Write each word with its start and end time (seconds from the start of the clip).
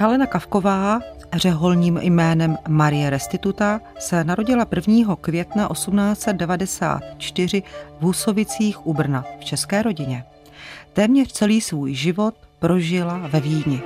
Helena 0.00 0.26
Kavková, 0.26 1.00
řeholním 1.32 1.98
jménem 2.02 2.56
Marie 2.68 3.10
Restituta, 3.10 3.80
se 3.98 4.24
narodila 4.24 4.66
1. 4.88 5.16
května 5.16 5.68
1894 5.72 7.62
v 8.00 8.02
Husovicích 8.02 8.86
u 8.86 8.94
Brna 8.94 9.24
v 9.40 9.44
české 9.44 9.82
rodině. 9.82 10.24
Téměř 10.92 11.32
celý 11.32 11.60
svůj 11.60 11.94
život 11.94 12.34
prožila 12.58 13.18
ve 13.18 13.40
Vídni. 13.40 13.82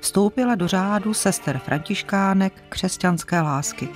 Vstoupila 0.00 0.54
do 0.54 0.68
řádu 0.68 1.14
sester 1.14 1.58
františkánek 1.58 2.52
křesťanské 2.68 3.40
lásky. 3.40 3.88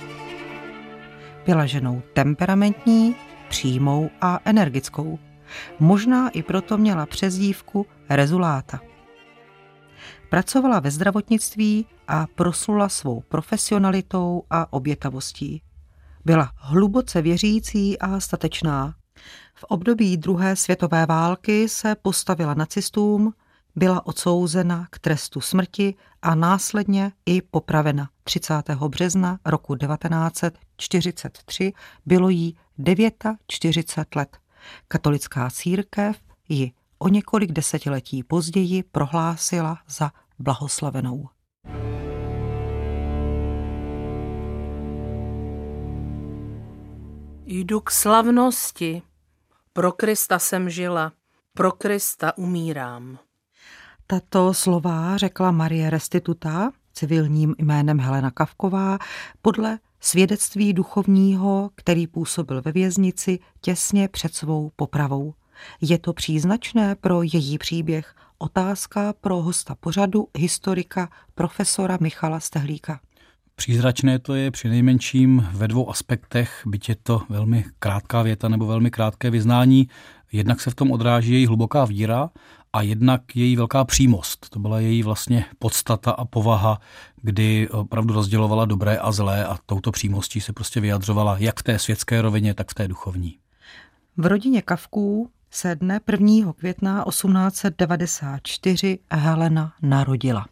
Byla 1.45 1.65
ženou 1.65 2.01
temperamentní, 2.13 3.15
přímou 3.49 4.09
a 4.21 4.39
energickou. 4.45 5.19
Možná 5.79 6.29
i 6.29 6.43
proto 6.43 6.77
měla 6.77 7.05
přezdívku 7.05 7.85
Rezuláta. 8.09 8.94
Pracovala 10.35 10.79
ve 10.79 10.91
zdravotnictví 10.91 11.85
a 12.07 12.27
proslula 12.35 12.89
svou 12.89 13.21
profesionalitou 13.21 14.43
a 14.49 14.73
obětavostí. 14.73 15.61
Byla 16.25 16.51
hluboce 16.55 17.21
věřící 17.21 17.99
a 17.99 18.19
statečná. 18.19 18.95
V 19.53 19.63
období 19.63 20.17
druhé 20.17 20.55
světové 20.55 21.05
války 21.05 21.69
se 21.69 21.95
postavila 21.95 22.53
nacistům, 22.53 23.33
byla 23.75 24.05
odsouzena 24.05 24.87
k 24.89 24.99
trestu 24.99 25.41
smrti 25.41 25.95
a 26.21 26.35
následně 26.35 27.11
i 27.25 27.41
popravena. 27.41 28.09
30. 28.23 28.53
března 28.87 29.39
roku 29.45 29.75
1943 29.75 31.73
bylo 32.05 32.29
jí 32.29 32.57
49 33.47 34.15
let. 34.15 34.37
Katolická 34.87 35.49
církev 35.49 36.17
ji 36.49 36.71
o 36.99 37.07
několik 37.07 37.51
desetiletí 37.51 38.23
později 38.23 38.83
prohlásila 38.83 39.77
za 39.87 40.11
blahoslavenou. 40.39 41.29
Jdu 47.45 47.79
k 47.79 47.91
slavnosti. 47.91 49.01
Pro 49.73 49.91
Krista 49.91 50.39
jsem 50.39 50.69
žila, 50.69 51.11
pro 51.53 51.71
Krista 51.71 52.37
umírám. 52.37 53.19
Tato 54.07 54.53
slova 54.53 55.17
řekla 55.17 55.51
Marie 55.51 55.89
Restituta, 55.89 56.71
civilním 56.93 57.55
jménem 57.57 57.99
Helena 57.99 58.31
Kavková, 58.31 58.97
podle 59.41 59.79
svědectví 59.99 60.73
duchovního, 60.73 61.69
který 61.75 62.07
působil 62.07 62.61
ve 62.61 62.71
věznici 62.71 63.39
těsně 63.61 64.07
před 64.07 64.35
svou 64.35 64.71
popravou. 64.75 65.33
Je 65.81 65.99
to 65.99 66.13
příznačné 66.13 66.95
pro 66.95 67.21
její 67.23 67.57
příběh? 67.57 68.15
Otázka 68.37 69.13
pro 69.21 69.41
hosta 69.41 69.75
pořadu, 69.75 70.27
historika 70.37 71.09
profesora 71.35 71.97
Michala 72.01 72.39
Stehlíka. 72.39 72.99
Přízračné 73.55 74.19
to 74.19 74.35
je 74.35 74.51
při 74.51 74.69
nejmenším 74.69 75.47
ve 75.51 75.67
dvou 75.67 75.89
aspektech, 75.89 76.61
byť 76.65 76.89
je 76.89 76.95
to 77.03 77.21
velmi 77.29 77.65
krátká 77.79 78.21
věta 78.21 78.47
nebo 78.47 78.65
velmi 78.65 78.91
krátké 78.91 79.29
vyznání. 79.29 79.87
Jednak 80.31 80.61
se 80.61 80.71
v 80.71 80.75
tom 80.75 80.91
odráží 80.91 81.33
její 81.33 81.45
hluboká 81.47 81.85
víra 81.85 82.29
a 82.73 82.81
jednak 82.81 83.35
její 83.35 83.55
velká 83.55 83.83
přímost. 83.85 84.49
To 84.49 84.59
byla 84.59 84.79
její 84.79 85.03
vlastně 85.03 85.45
podstata 85.59 86.11
a 86.11 86.25
povaha, 86.25 86.79
kdy 87.21 87.69
opravdu 87.69 88.13
rozdělovala 88.13 88.65
dobré 88.65 88.97
a 88.97 89.11
zlé 89.11 89.45
a 89.45 89.57
touto 89.65 89.91
přímostí 89.91 90.41
se 90.41 90.53
prostě 90.53 90.79
vyjadřovala 90.79 91.37
jak 91.39 91.59
v 91.59 91.63
té 91.63 91.79
světské 91.79 92.21
rovině, 92.21 92.53
tak 92.53 92.71
v 92.71 92.73
té 92.73 92.87
duchovní. 92.87 93.37
V 94.17 94.25
rodině 94.25 94.61
Kavků 94.61 95.29
se 95.55 95.75
dne 95.75 95.99
1. 96.11 96.53
května 96.53 97.03
1894 97.09 98.99
Helena 99.11 99.73
narodila 99.81 100.45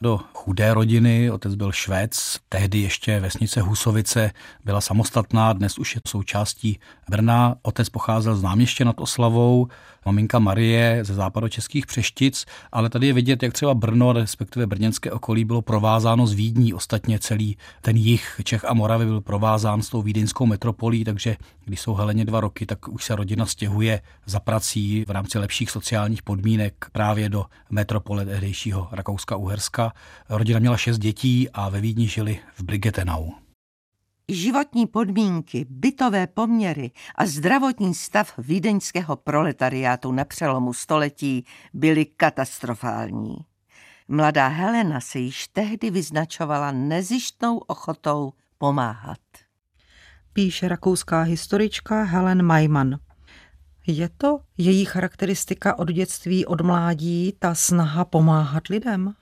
do 0.00 0.20
chudé 0.34 0.74
rodiny. 0.74 1.30
Otec 1.30 1.54
byl 1.54 1.72
Švéc, 1.72 2.38
tehdy 2.48 2.78
ještě 2.78 3.20
vesnice 3.20 3.60
Husovice 3.60 4.30
byla 4.64 4.80
samostatná, 4.80 5.52
dnes 5.52 5.78
už 5.78 5.94
je 5.94 6.00
součástí 6.08 6.80
Brna. 7.10 7.54
Otec 7.62 7.88
pocházel 7.88 8.36
z 8.36 8.42
náměště 8.42 8.84
nad 8.84 9.00
Oslavou, 9.00 9.68
maminka 10.06 10.38
Marie 10.38 11.04
ze 11.04 11.14
západočeských 11.14 11.86
Přeštic, 11.86 12.46
ale 12.72 12.90
tady 12.90 13.06
je 13.06 13.12
vidět, 13.12 13.42
jak 13.42 13.52
třeba 13.52 13.74
Brno, 13.74 14.12
respektive 14.12 14.66
brněnské 14.66 15.10
okolí, 15.10 15.44
bylo 15.44 15.62
provázáno 15.62 16.26
s 16.26 16.32
Vídní. 16.32 16.74
Ostatně 16.74 17.18
celý 17.18 17.56
ten 17.80 17.96
jich 17.96 18.40
Čech 18.44 18.64
a 18.64 18.74
Moravy 18.74 19.04
byl 19.04 19.20
provázán 19.20 19.82
s 19.82 19.88
tou 19.88 20.02
vídeňskou 20.02 20.46
metropolí, 20.46 21.04
takže 21.04 21.36
když 21.64 21.80
jsou 21.80 21.94
Heleně 21.94 22.24
dva 22.24 22.40
roky, 22.40 22.66
tak 22.66 22.88
už 22.88 23.04
se 23.04 23.16
rodina 23.16 23.46
stěhuje 23.46 24.00
za 24.26 24.40
prací 24.40 25.04
v 25.08 25.10
rámci 25.10 25.38
lepších 25.38 25.70
sociálních 25.70 26.22
podmínek 26.22 26.86
právě 26.92 27.28
do 27.28 27.44
metropole 27.70 28.24
tehdejšího 28.24 28.88
Rakouska-Uherska. 28.92 29.90
Rodina 30.28 30.58
měla 30.58 30.76
šest 30.76 30.98
dětí 30.98 31.50
a 31.50 31.68
ve 31.68 31.80
Vídni 31.80 32.08
žili 32.08 32.38
v 32.54 32.62
Brigetenau. 32.62 33.43
Životní 34.28 34.86
podmínky, 34.86 35.66
bytové 35.70 36.26
poměry 36.26 36.90
a 37.14 37.26
zdravotní 37.26 37.94
stav 37.94 38.34
vídeňského 38.38 39.16
proletariátu 39.16 40.12
na 40.12 40.24
přelomu 40.24 40.72
století 40.72 41.44
byly 41.74 42.04
katastrofální. 42.04 43.36
Mladá 44.08 44.48
Helena 44.48 45.00
se 45.00 45.18
již 45.18 45.48
tehdy 45.48 45.90
vyznačovala 45.90 46.72
nezištnou 46.72 47.58
ochotou 47.58 48.32
pomáhat. 48.58 49.18
Píše 50.32 50.68
rakouská 50.68 51.22
historička 51.22 52.02
Helen 52.02 52.42
Majman. 52.42 52.98
Je 53.86 54.08
to 54.08 54.40
její 54.58 54.84
charakteristika 54.84 55.78
od 55.78 55.90
dětství, 55.90 56.46
od 56.46 56.60
mládí, 56.60 57.32
ta 57.38 57.54
snaha 57.54 58.04
pomáhat 58.04 58.66
lidem? 58.66 59.14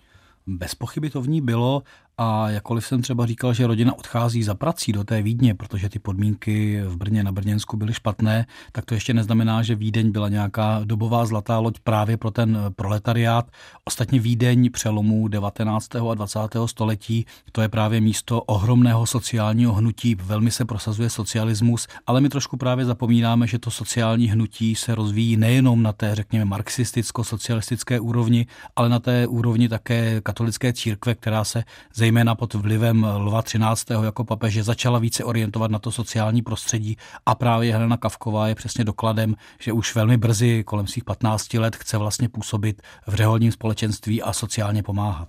Bez 0.46 0.74
pochyby 0.74 1.10
to 1.10 1.20
v 1.20 1.28
ní 1.28 1.40
bylo 1.40 1.82
a 2.18 2.50
jakkoliv 2.50 2.86
jsem 2.86 3.02
třeba 3.02 3.26
říkal, 3.26 3.54
že 3.54 3.66
rodina 3.66 3.98
odchází 3.98 4.42
za 4.42 4.54
prací 4.54 4.92
do 4.92 5.04
té 5.04 5.22
Vídně, 5.22 5.54
protože 5.54 5.88
ty 5.88 5.98
podmínky 5.98 6.82
v 6.86 6.96
Brně 6.96 7.22
na 7.24 7.32
Brněnsku 7.32 7.76
byly 7.76 7.94
špatné, 7.94 8.46
tak 8.72 8.84
to 8.84 8.94
ještě 8.94 9.14
neznamená, 9.14 9.62
že 9.62 9.74
Vídeň 9.74 10.12
byla 10.12 10.28
nějaká 10.28 10.80
dobová 10.84 11.26
zlatá 11.26 11.58
loď 11.58 11.78
právě 11.84 12.16
pro 12.16 12.30
ten 12.30 12.58
proletariát. 12.76 13.50
Ostatně 13.84 14.20
Vídeň 14.20 14.70
přelomu 14.70 15.28
19. 15.28 15.96
a 15.96 16.14
20. 16.14 16.38
století, 16.66 17.26
to 17.52 17.62
je 17.62 17.68
právě 17.68 18.00
místo 18.00 18.42
ohromného 18.42 19.06
sociálního 19.06 19.72
hnutí, 19.72 20.14
velmi 20.14 20.50
se 20.50 20.64
prosazuje 20.64 21.10
socialismus, 21.10 21.88
ale 22.06 22.20
my 22.20 22.28
trošku 22.28 22.56
právě 22.56 22.84
zapomínáme, 22.84 23.46
že 23.46 23.58
to 23.58 23.70
sociální 23.70 24.28
hnutí 24.28 24.74
se 24.74 24.94
rozvíjí 24.94 25.36
nejenom 25.36 25.82
na 25.82 25.92
té, 25.92 26.14
řekněme, 26.14 26.44
marxisticko-socialistické 26.44 28.00
úrovni, 28.00 28.46
ale 28.76 28.88
na 28.88 28.98
té 28.98 29.26
úrovni 29.26 29.68
také 29.68 30.20
katolické 30.20 30.72
církve, 30.72 31.14
která 31.14 31.44
se 31.44 31.64
zejména 32.02 32.34
pod 32.34 32.54
vlivem 32.54 33.04
Lva 33.04 33.42
13. 33.42 33.86
jako 34.04 34.24
papeže 34.24 34.62
začala 34.62 34.98
více 34.98 35.24
orientovat 35.24 35.70
na 35.70 35.78
to 35.78 35.90
sociální 35.90 36.42
prostředí 36.42 36.96
a 37.26 37.34
právě 37.34 37.72
Helena 37.72 37.96
Kavková 37.96 38.48
je 38.48 38.54
přesně 38.54 38.84
dokladem, 38.84 39.34
že 39.60 39.72
už 39.72 39.94
velmi 39.94 40.16
brzy, 40.16 40.64
kolem 40.64 40.86
svých 40.86 41.04
15 41.04 41.54
let, 41.54 41.76
chce 41.76 41.98
vlastně 41.98 42.28
působit 42.28 42.82
v 43.06 43.14
řeholním 43.14 43.52
společenství 43.52 44.22
a 44.22 44.32
sociálně 44.32 44.82
pomáhat. 44.82 45.28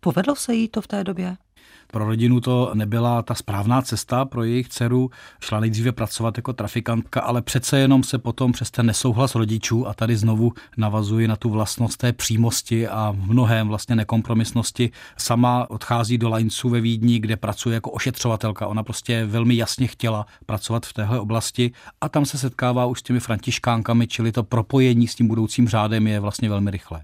Povedlo 0.00 0.36
se 0.36 0.54
jí 0.54 0.68
to 0.68 0.80
v 0.82 0.86
té 0.86 1.04
době? 1.04 1.36
Pro 1.90 2.04
rodinu 2.04 2.40
to 2.40 2.70
nebyla 2.74 3.22
ta 3.22 3.34
správná 3.34 3.82
cesta 3.82 4.24
pro 4.24 4.44
jejich 4.44 4.68
dceru. 4.68 5.10
Šla 5.40 5.60
nejdříve 5.60 5.92
pracovat 5.92 6.36
jako 6.38 6.52
trafikantka, 6.52 7.20
ale 7.20 7.42
přece 7.42 7.78
jenom 7.78 8.02
se 8.02 8.18
potom 8.18 8.52
přes 8.52 8.70
ten 8.70 8.86
nesouhlas 8.86 9.34
rodičů 9.34 9.88
a 9.88 9.94
tady 9.94 10.16
znovu 10.16 10.52
navazuji 10.76 11.28
na 11.28 11.36
tu 11.36 11.50
vlastnost 11.50 11.96
té 11.96 12.12
přímosti 12.12 12.88
a 12.88 13.10
v 13.16 13.30
mnohém 13.30 13.68
vlastně 13.68 13.96
nekompromisnosti. 13.96 14.90
Sama 15.16 15.70
odchází 15.70 16.18
do 16.18 16.28
Lajnců 16.28 16.68
ve 16.68 16.80
Vídni, 16.80 17.18
kde 17.18 17.36
pracuje 17.36 17.74
jako 17.74 17.90
ošetřovatelka. 17.90 18.66
Ona 18.66 18.82
prostě 18.82 19.26
velmi 19.26 19.56
jasně 19.56 19.86
chtěla 19.86 20.26
pracovat 20.46 20.86
v 20.86 20.92
téhle 20.92 21.20
oblasti 21.20 21.72
a 22.00 22.08
tam 22.08 22.24
se 22.24 22.38
setkává 22.38 22.86
už 22.86 22.98
s 22.98 23.02
těmi 23.02 23.20
františkánkami, 23.20 24.06
čili 24.06 24.32
to 24.32 24.42
propojení 24.42 25.08
s 25.08 25.14
tím 25.14 25.28
budoucím 25.28 25.68
řádem 25.68 26.06
je 26.06 26.20
vlastně 26.20 26.48
velmi 26.48 26.70
rychlé. 26.70 27.02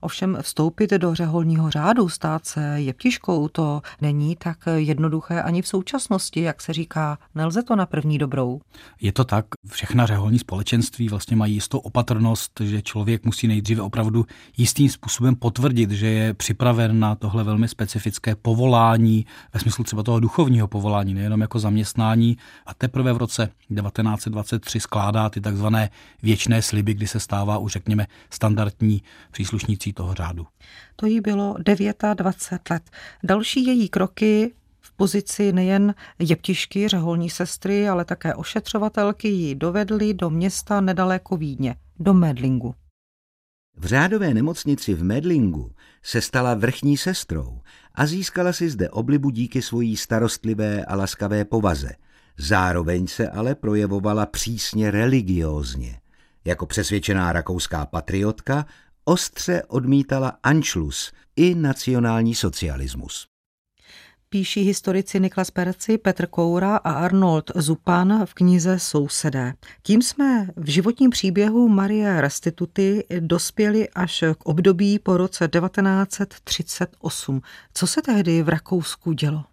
Ovšem 0.00 0.38
vstoupit 0.42 0.90
do 0.90 1.14
řeholního 1.14 1.70
řádu, 1.70 2.08
stát 2.08 2.46
se 2.46 2.80
jeptiškou, 2.80 3.48
to 3.48 3.82
není 4.00 4.36
tak 4.36 4.58
jednoduché 4.76 5.42
ani 5.42 5.62
v 5.62 5.68
současnosti, 5.68 6.42
jak 6.42 6.60
se 6.60 6.72
říká. 6.72 7.18
Nelze 7.34 7.62
to 7.62 7.76
na 7.76 7.86
první 7.86 8.18
dobrou. 8.18 8.60
Je 9.00 9.12
to 9.12 9.24
tak. 9.24 9.46
Všechna 9.68 10.06
řeholní 10.06 10.38
společenství 10.38 11.08
vlastně 11.08 11.36
mají 11.36 11.54
jistou 11.54 11.78
opatrnost, 11.78 12.60
že 12.64 12.82
člověk 12.82 13.24
musí 13.24 13.48
nejdříve 13.48 13.82
opravdu 13.82 14.26
jistým 14.56 14.88
způsobem 14.88 15.36
potvrdit, 15.36 15.90
že 15.90 16.06
je 16.06 16.34
připraven 16.34 17.00
na 17.00 17.14
tohle 17.14 17.44
velmi 17.44 17.68
specifické 17.68 18.34
povolání, 18.34 19.26
ve 19.54 19.60
smyslu 19.60 19.84
třeba 19.84 20.02
toho 20.02 20.20
duchovního 20.20 20.68
povolání, 20.68 21.14
nejenom 21.14 21.40
jako 21.40 21.58
zaměstnání. 21.58 22.36
A 22.66 22.74
teprve 22.74 23.12
v 23.12 23.16
roce 23.16 23.46
1923 23.46 24.80
skládá 24.80 25.28
ty 25.28 25.40
takzvané 25.40 25.90
věčné 26.22 26.62
sliby, 26.62 26.94
kdy 26.94 27.06
se 27.06 27.20
stává 27.20 27.58
už 27.58 27.72
řekněme 27.72 28.06
standardní 28.30 29.02
příslušník 29.30 29.61
příslušnící 29.62 29.92
toho 29.92 30.14
řádu. 30.14 30.46
To 30.96 31.06
jí 31.06 31.20
bylo 31.20 31.56
29 32.14 32.70
let. 32.70 32.82
Další 33.24 33.66
její 33.66 33.88
kroky 33.88 34.54
v 34.80 34.92
pozici 34.92 35.52
nejen 35.52 35.94
jeptišky, 36.18 36.88
řeholní 36.88 37.30
sestry, 37.30 37.88
ale 37.88 38.04
také 38.04 38.34
ošetřovatelky 38.34 39.28
ji 39.28 39.54
dovedly 39.54 40.14
do 40.14 40.30
města 40.30 40.80
nedaleko 40.80 41.36
Vídně, 41.36 41.76
do 41.98 42.14
Medlingu. 42.14 42.74
V 43.76 43.86
řádové 43.86 44.34
nemocnici 44.34 44.94
v 44.94 45.04
Medlingu 45.04 45.70
se 46.02 46.20
stala 46.20 46.54
vrchní 46.54 46.96
sestrou 46.96 47.60
a 47.94 48.06
získala 48.06 48.52
si 48.52 48.70
zde 48.70 48.90
oblibu 48.90 49.30
díky 49.30 49.62
svojí 49.62 49.96
starostlivé 49.96 50.84
a 50.84 50.96
laskavé 50.96 51.44
povaze. 51.44 51.90
Zároveň 52.38 53.06
se 53.06 53.28
ale 53.28 53.54
projevovala 53.54 54.26
přísně 54.26 54.90
religiózně. 54.90 56.00
Jako 56.44 56.66
přesvědčená 56.66 57.32
rakouská 57.32 57.86
patriotka 57.86 58.66
ostře 59.04 59.62
odmítala 59.68 60.38
Anschluss 60.42 61.12
i 61.36 61.54
nacionální 61.54 62.34
socialismus 62.34 63.32
píší 64.32 64.60
historici 64.60 65.20
Niklas 65.20 65.50
Perci, 65.50 65.98
Petr 65.98 66.26
Koura 66.26 66.76
a 66.76 66.90
Arnold 66.92 67.50
Zupan 67.54 68.26
v 68.26 68.34
knize 68.34 68.78
Sousedé. 68.78 69.54
Tím 69.82 70.02
jsme 70.02 70.48
v 70.56 70.70
životním 70.70 71.10
příběhu 71.10 71.68
Marie 71.68 72.20
Restituty 72.20 73.04
dospěli 73.20 73.88
až 73.88 74.24
k 74.38 74.46
období 74.46 74.98
po 74.98 75.16
roce 75.16 75.48
1938. 75.48 77.40
Co 77.74 77.86
se 77.86 78.02
tehdy 78.02 78.42
v 78.42 78.48
Rakousku 78.48 79.12
dělo? 79.12 79.44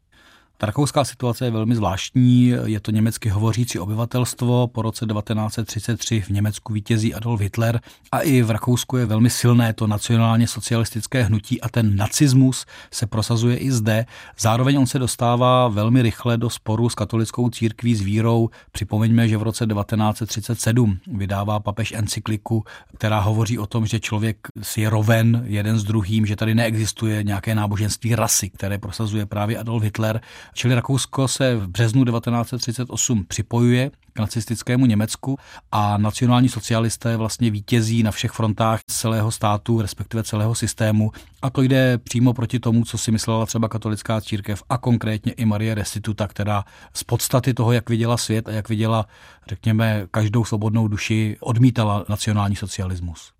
Ta 0.61 0.65
rakouská 0.65 1.03
situace 1.03 1.45
je 1.45 1.51
velmi 1.51 1.75
zvláštní. 1.75 2.53
Je 2.65 2.79
to 2.79 2.91
německy 2.91 3.29
hovořící 3.29 3.79
obyvatelstvo. 3.79 4.67
Po 4.67 4.81
roce 4.81 5.05
1933 5.05 6.21
v 6.21 6.29
Německu 6.29 6.73
vítězí 6.73 7.13
Adolf 7.13 7.41
Hitler 7.41 7.81
a 8.11 8.19
i 8.19 8.41
v 8.41 8.51
Rakousku 8.51 8.97
je 8.97 9.05
velmi 9.05 9.29
silné 9.29 9.73
to 9.73 9.87
nacionálně 9.87 10.47
socialistické 10.47 11.23
hnutí 11.23 11.61
a 11.61 11.69
ten 11.69 11.95
nacismus 11.95 12.65
se 12.91 13.07
prosazuje 13.07 13.57
i 13.57 13.71
zde. 13.71 14.05
Zároveň 14.39 14.77
on 14.77 14.87
se 14.87 14.99
dostává 14.99 15.67
velmi 15.67 16.01
rychle 16.01 16.37
do 16.37 16.49
sporu 16.49 16.89
s 16.89 16.95
katolickou 16.95 17.49
církví 17.49 17.95
s 17.95 18.01
vírou. 18.01 18.49
Připomeňme, 18.71 19.27
že 19.27 19.37
v 19.37 19.43
roce 19.43 19.65
1937 19.65 20.99
vydává 21.07 21.59
papež 21.59 21.91
encykliku, 21.91 22.63
která 22.97 23.19
hovoří 23.19 23.59
o 23.59 23.67
tom, 23.67 23.85
že 23.85 23.99
člověk 23.99 24.37
si 24.61 24.81
je 24.81 24.89
roven 24.89 25.43
jeden 25.45 25.79
s 25.79 25.83
druhým, 25.83 26.25
že 26.25 26.35
tady 26.35 26.55
neexistuje 26.55 27.23
nějaké 27.23 27.55
náboženství 27.55 28.15
rasy, 28.15 28.49
které 28.49 28.77
prosazuje 28.77 29.25
právě 29.25 29.57
Adolf 29.57 29.83
Hitler. 29.83 30.21
Čili 30.53 30.75
Rakousko 30.75 31.27
se 31.27 31.55
v 31.55 31.67
březnu 31.67 32.05
1938 32.05 33.25
připojuje 33.27 33.91
k 34.13 34.19
nacistickému 34.19 34.85
Německu 34.85 35.37
a 35.71 35.97
nacionální 35.97 36.49
socialisté 36.49 37.17
vlastně 37.17 37.51
vítězí 37.51 38.03
na 38.03 38.11
všech 38.11 38.31
frontách 38.31 38.79
celého 38.87 39.31
státu, 39.31 39.81
respektive 39.81 40.23
celého 40.23 40.55
systému. 40.55 41.11
A 41.41 41.49
to 41.49 41.61
jde 41.61 41.97
přímo 41.97 42.33
proti 42.33 42.59
tomu, 42.59 42.85
co 42.85 42.97
si 42.97 43.11
myslela 43.11 43.45
třeba 43.45 43.69
katolická 43.69 44.21
církev 44.21 44.63
a 44.69 44.77
konkrétně 44.77 45.31
i 45.31 45.45
Marie 45.45 45.75
Restituta, 45.75 46.27
která 46.27 46.63
z 46.93 47.03
podstaty 47.03 47.53
toho, 47.53 47.71
jak 47.71 47.89
viděla 47.89 48.17
svět 48.17 48.47
a 48.47 48.51
jak 48.51 48.69
viděla, 48.69 49.05
řekněme, 49.49 50.07
každou 50.11 50.45
svobodnou 50.45 50.87
duši, 50.87 51.37
odmítala 51.39 52.05
nacionální 52.09 52.55
socialismus. 52.55 53.38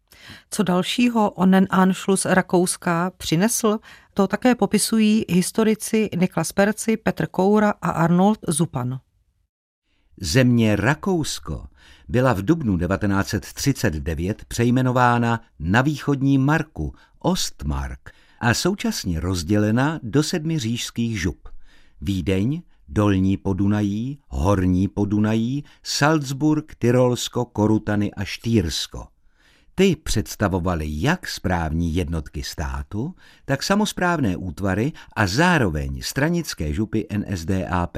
Co 0.52 0.64
dalšího 0.64 1.32
onen 1.32 1.68
Anschluss 1.70 2.26
Rakouska 2.26 3.12
přinesl, 3.18 3.80
to 4.14 4.28
také 4.28 4.56
popisují 4.56 5.26
historici 5.30 6.10
Niklas 6.18 6.52
Perci, 6.52 6.98
Petr 6.98 7.28
Koura 7.28 7.74
a 7.82 7.90
Arnold 7.90 8.40
Zupan. 8.48 9.00
Země 10.22 10.76
Rakousko 10.76 11.68
byla 12.08 12.34
v 12.34 12.42
dubnu 12.42 12.78
1939 12.78 14.46
přejmenována 14.46 15.42
na 15.60 15.82
východní 15.82 16.38
Marku, 16.38 16.94
Ostmark, 17.20 18.12
a 18.40 18.54
současně 18.54 19.20
rozdělena 19.20 20.00
do 20.04 20.24
sedmi 20.24 20.60
říšských 20.60 21.22
žup. 21.22 21.50
Vídeň, 22.02 22.62
Dolní 22.88 23.38
Podunají, 23.38 24.20
Horní 24.28 24.88
Podunají, 24.88 25.64
Salzburg, 25.84 26.76
Tyrolsko, 26.76 27.46
Korutany 27.46 28.14
a 28.14 28.24
Štýrsko– 28.24 29.08
ty 29.80 29.96
představovaly 29.96 30.86
jak 30.90 31.28
správní 31.28 31.96
jednotky 31.96 32.44
státu, 32.44 33.16
tak 33.46 33.64
samozprávné 33.64 34.38
útvary 34.38 34.92
a 35.16 35.28
zároveň 35.28 36.02
stranické 36.02 36.74
župy 36.74 37.08
NSDAP. 37.18 37.98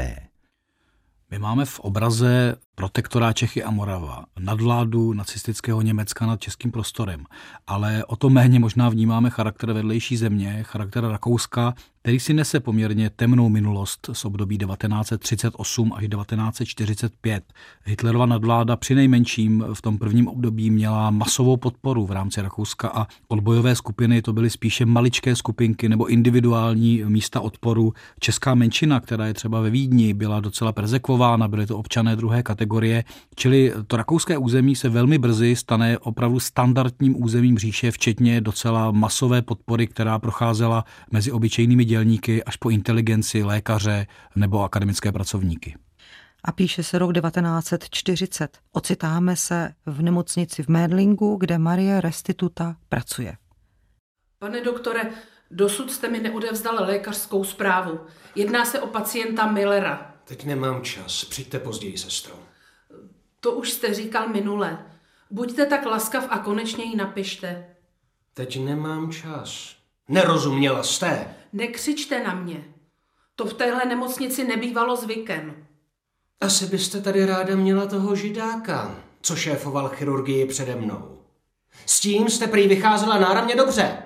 My 1.31 1.39
máme 1.39 1.65
v 1.65 1.79
obraze 1.79 2.55
protektorá 2.81 3.33
Čechy 3.33 3.63
a 3.63 3.71
Morava, 3.71 4.25
nadvládu 4.39 5.13
nacistického 5.13 5.81
Německa 5.81 6.25
nad 6.25 6.41
českým 6.41 6.71
prostorem, 6.71 7.25
ale 7.67 8.05
o 8.05 8.15
to 8.15 8.29
méně 8.29 8.59
možná 8.59 8.89
vnímáme 8.89 9.29
charakter 9.29 9.73
vedlejší 9.73 10.17
země, 10.17 10.63
charakter 10.63 11.03
Rakouska, 11.03 11.73
který 12.01 12.19
si 12.19 12.33
nese 12.33 12.59
poměrně 12.59 13.09
temnou 13.09 13.49
minulost 13.49 14.09
z 14.13 14.25
období 14.25 14.57
1938 14.57 15.93
až 15.93 16.07
1945. 16.07 17.43
Hitlerova 17.83 18.25
nadvláda 18.25 18.75
při 18.75 18.95
nejmenším 18.95 19.65
v 19.73 19.81
tom 19.81 19.97
prvním 19.97 20.27
období 20.27 20.69
měla 20.69 21.09
masovou 21.09 21.57
podporu 21.57 22.05
v 22.05 22.11
rámci 22.11 22.41
Rakouska 22.41 22.89
a 22.89 23.07
odbojové 23.27 23.75
skupiny 23.75 24.21
to 24.21 24.33
byly 24.33 24.49
spíše 24.49 24.85
maličké 24.85 25.35
skupinky 25.35 25.89
nebo 25.89 26.07
individuální 26.07 27.03
místa 27.07 27.39
odporu. 27.39 27.93
Česká 28.19 28.55
menšina, 28.55 28.99
která 28.99 29.25
je 29.27 29.33
třeba 29.33 29.61
ve 29.61 29.69
Vídni, 29.69 30.13
byla 30.13 30.39
docela 30.39 30.71
persekvována, 30.71 31.47
byly 31.47 31.65
to 31.65 31.77
občané 31.77 32.15
druhé 32.15 32.43
kategorie, 32.43 32.70
čili 33.35 33.73
to 33.87 33.97
rakouské 33.97 34.37
území 34.37 34.75
se 34.75 34.89
velmi 34.89 35.17
brzy 35.17 35.55
stane 35.55 35.97
opravdu 35.97 36.39
standardním 36.39 37.23
územím 37.23 37.57
říše, 37.57 37.91
včetně 37.91 38.41
docela 38.41 38.91
masové 38.91 39.41
podpory, 39.41 39.87
která 39.87 40.19
procházela 40.19 40.85
mezi 41.11 41.31
obyčejnými 41.31 41.85
dělníky 41.85 42.43
až 42.43 42.55
po 42.55 42.69
inteligenci, 42.69 43.43
lékaře 43.43 44.07
nebo 44.35 44.63
akademické 44.63 45.11
pracovníky. 45.11 45.75
A 46.43 46.51
píše 46.51 46.83
se 46.83 46.99
rok 46.99 47.13
1940. 47.13 48.57
Ocitáme 48.71 49.35
se 49.35 49.73
v 49.85 50.01
nemocnici 50.01 50.63
v 50.63 50.67
Medlingu, 50.67 51.35
kde 51.35 51.57
Marie 51.57 52.01
Restituta 52.01 52.75
pracuje. 52.89 53.37
Pane 54.39 54.61
doktore, 54.61 55.01
dosud 55.51 55.91
jste 55.91 56.09
mi 56.09 56.19
neodevzdal 56.19 56.75
lékařskou 56.75 57.43
zprávu. 57.43 57.99
Jedná 58.35 58.65
se 58.65 58.81
o 58.81 58.87
pacienta 58.87 59.51
Millera. 59.51 60.15
Teď 60.23 60.45
nemám 60.45 60.81
čas, 60.81 61.25
přijďte 61.25 61.59
později, 61.59 61.97
sestro. 61.97 62.33
To 63.41 63.51
už 63.51 63.71
jste 63.71 63.93
říkal 63.93 64.29
minule. 64.29 64.85
Buďte 65.31 65.65
tak 65.65 65.85
laskav 65.85 66.27
a 66.29 66.39
konečně 66.39 66.83
ji 66.83 66.95
napište. 66.95 67.75
Teď 68.33 68.59
nemám 68.59 69.11
čas. 69.11 69.75
Nerozuměla 70.07 70.83
jste? 70.83 71.35
Nekřičte 71.53 72.23
na 72.23 72.35
mě. 72.35 72.63
To 73.35 73.45
v 73.45 73.53
téhle 73.53 73.85
nemocnici 73.85 74.43
nebývalo 74.43 74.95
zvykem. 74.95 75.67
Asi 76.41 76.65
byste 76.65 77.01
tady 77.01 77.25
ráda 77.25 77.55
měla 77.55 77.85
toho 77.85 78.15
židáka, 78.15 78.95
co 79.21 79.35
šéfoval 79.35 79.89
chirurgii 79.89 80.45
přede 80.45 80.75
mnou. 80.75 81.17
S 81.85 81.99
tím 81.99 82.29
jste 82.29 82.47
prý 82.47 82.67
vycházela 82.67 83.19
náramně 83.19 83.55
dobře. 83.55 84.03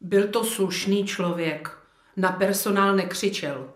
Byl 0.00 0.28
to 0.28 0.44
slušný 0.44 1.06
člověk. 1.06 1.78
Na 2.16 2.32
personál 2.32 2.96
nekřičel. 2.96 3.70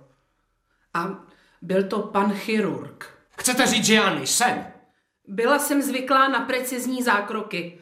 A 0.95 1.25
byl 1.63 1.83
to 1.85 1.99
pan 1.99 2.33
chirurg. 2.33 3.05
Chcete 3.39 3.67
říct, 3.67 3.85
že 3.85 3.95
já 3.95 4.15
nejsem? 4.15 4.67
Byla 5.27 5.59
jsem 5.59 5.83
zvyklá 5.83 6.29
na 6.29 6.41
precizní 6.41 7.03
zákroky. 7.03 7.79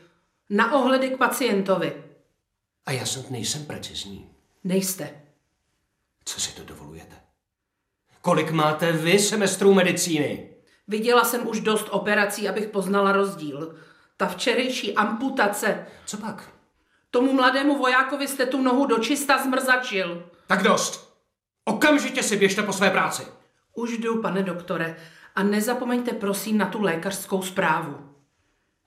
Na 0.50 0.72
ohledy 0.72 1.10
k 1.10 1.18
pacientovi. 1.18 2.04
A 2.86 2.92
já 2.92 3.06
snad 3.06 3.30
nejsem 3.30 3.66
precizní. 3.66 4.28
Nejste. 4.64 5.22
Co 6.24 6.40
si 6.40 6.54
to 6.54 6.64
dovolujete? 6.64 7.16
Kolik 8.20 8.50
máte 8.50 8.92
vy 8.92 9.18
semestrů 9.18 9.74
medicíny? 9.74 10.50
Viděla 10.88 11.24
jsem 11.24 11.48
už 11.48 11.60
dost 11.60 11.86
operací, 11.90 12.48
abych 12.48 12.68
poznala 12.68 13.12
rozdíl. 13.12 13.74
Ta 14.16 14.26
včerejší 14.26 14.94
amputace. 14.94 15.86
Co 16.06 16.16
pak? 16.16 16.50
Tomu 17.10 17.32
mladému 17.32 17.78
vojákovi 17.78 18.28
jste 18.28 18.46
tu 18.46 18.62
nohu 18.62 18.86
dočista 18.86 19.42
zmrzačil. 19.42 20.30
Tak 20.46 20.62
dost. 20.62 21.14
Okamžitě 21.64 22.22
si 22.22 22.36
běžte 22.36 22.62
po 22.62 22.72
své 22.72 22.90
práci. 22.90 23.22
Už 23.74 23.98
jdu, 23.98 24.22
pane 24.22 24.42
doktore. 24.42 24.96
A 25.34 25.42
nezapomeňte 25.42 26.12
prosím 26.12 26.58
na 26.58 26.66
tu 26.66 26.82
lékařskou 26.82 27.42
zprávu. 27.42 28.14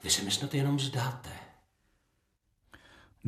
Vy 0.03 0.09
se 0.09 0.21
mi 0.21 0.31
snad 0.31 0.53
jenom 0.53 0.79
zdáte. 0.79 1.46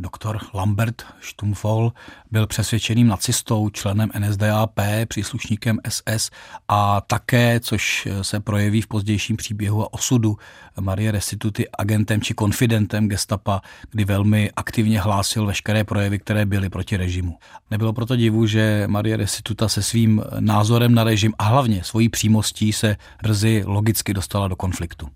Doktor 0.02 0.40
Lambert 0.54 1.06
Stumpfol 1.22 1.94
byl 2.32 2.48
přesvědčeným 2.48 3.08
nacistou, 3.08 3.70
členem 3.70 4.10
NSDAP, 4.20 4.80
příslušníkem 5.08 5.80
SS 5.90 6.30
a 6.68 7.02
také, 7.02 7.60
což 7.60 8.08
se 8.22 8.40
projeví 8.40 8.82
v 8.82 8.88
pozdějším 8.88 9.38
příběhu 9.38 9.84
a 9.84 9.94
osudu 9.94 10.38
Marie 10.80 11.12
Restituty 11.12 11.70
agentem 11.78 12.22
či 12.22 12.34
konfidentem 12.34 13.08
gestapa, 13.08 13.62
kdy 13.92 14.06
velmi 14.06 14.52
aktivně 14.56 15.02
hlásil 15.02 15.46
veškeré 15.46 15.84
projevy, 15.84 16.20
které 16.20 16.46
byly 16.46 16.70
proti 16.70 16.98
režimu. 16.98 17.38
Nebylo 17.72 17.94
proto 17.94 18.16
divu, 18.16 18.46
že 18.46 18.84
Marie 18.88 19.18
Restituta 19.18 19.68
se 19.68 19.84
svým 19.84 20.24
názorem 20.40 20.96
na 20.96 21.04
režim 21.04 21.34
a 21.38 21.44
hlavně 21.44 21.84
svojí 21.84 22.10
přímostí 22.10 22.74
se 22.74 22.96
brzy 23.24 23.64
logicky 23.66 24.14
dostala 24.14 24.48
do 24.48 24.56
konfliktu. 24.56 25.08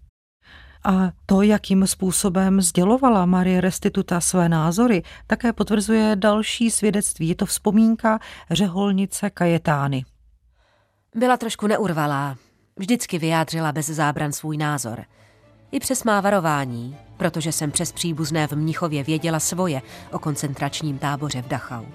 A 0.86 1.12
to, 1.26 1.42
jakým 1.42 1.88
způsobem 1.88 2.62
sdělovala 2.62 3.26
Marie 3.26 3.62
Restituta 3.62 4.22
své 4.22 4.50
názory, 4.50 5.04
také 5.28 5.54
potvrzuje 5.54 6.16
další 6.16 6.72
svědectví. 6.72 7.28
Je 7.28 7.36
to 7.36 7.46
vzpomínka 7.46 8.20
řeholnice 8.52 9.30
Kajetány. 9.30 10.06
Byla 11.16 11.38
trošku 11.38 11.68
neurvalá. 11.68 12.36
Vždycky 12.76 13.20
vyjádřila 13.20 13.72
bez 13.72 13.86
zábran 13.86 14.32
svůj 14.32 14.58
názor. 14.58 15.06
i 15.72 15.80
přes 15.80 16.04
má 16.04 16.22
varování, 16.22 16.98
protože 17.18 17.52
jsem 17.52 17.72
přes 17.72 17.92
příbuzné 17.92 18.48
v 18.48 18.52
Mnichově 18.52 19.04
věděla 19.04 19.40
svoje 19.40 19.82
o 20.12 20.20
koncentračním 20.20 20.98
táboře 20.98 21.42
v 21.42 21.48
Dachau. 21.48 21.86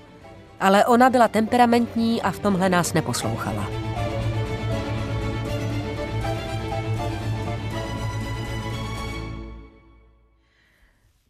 Ale 0.61 0.87
ona 0.87 1.11
byla 1.11 1.28
temperamentní 1.28 2.23
a 2.23 2.30
v 2.30 2.38
tomhle 2.38 2.68
nás 2.68 2.92
neposlouchala. 2.92 3.68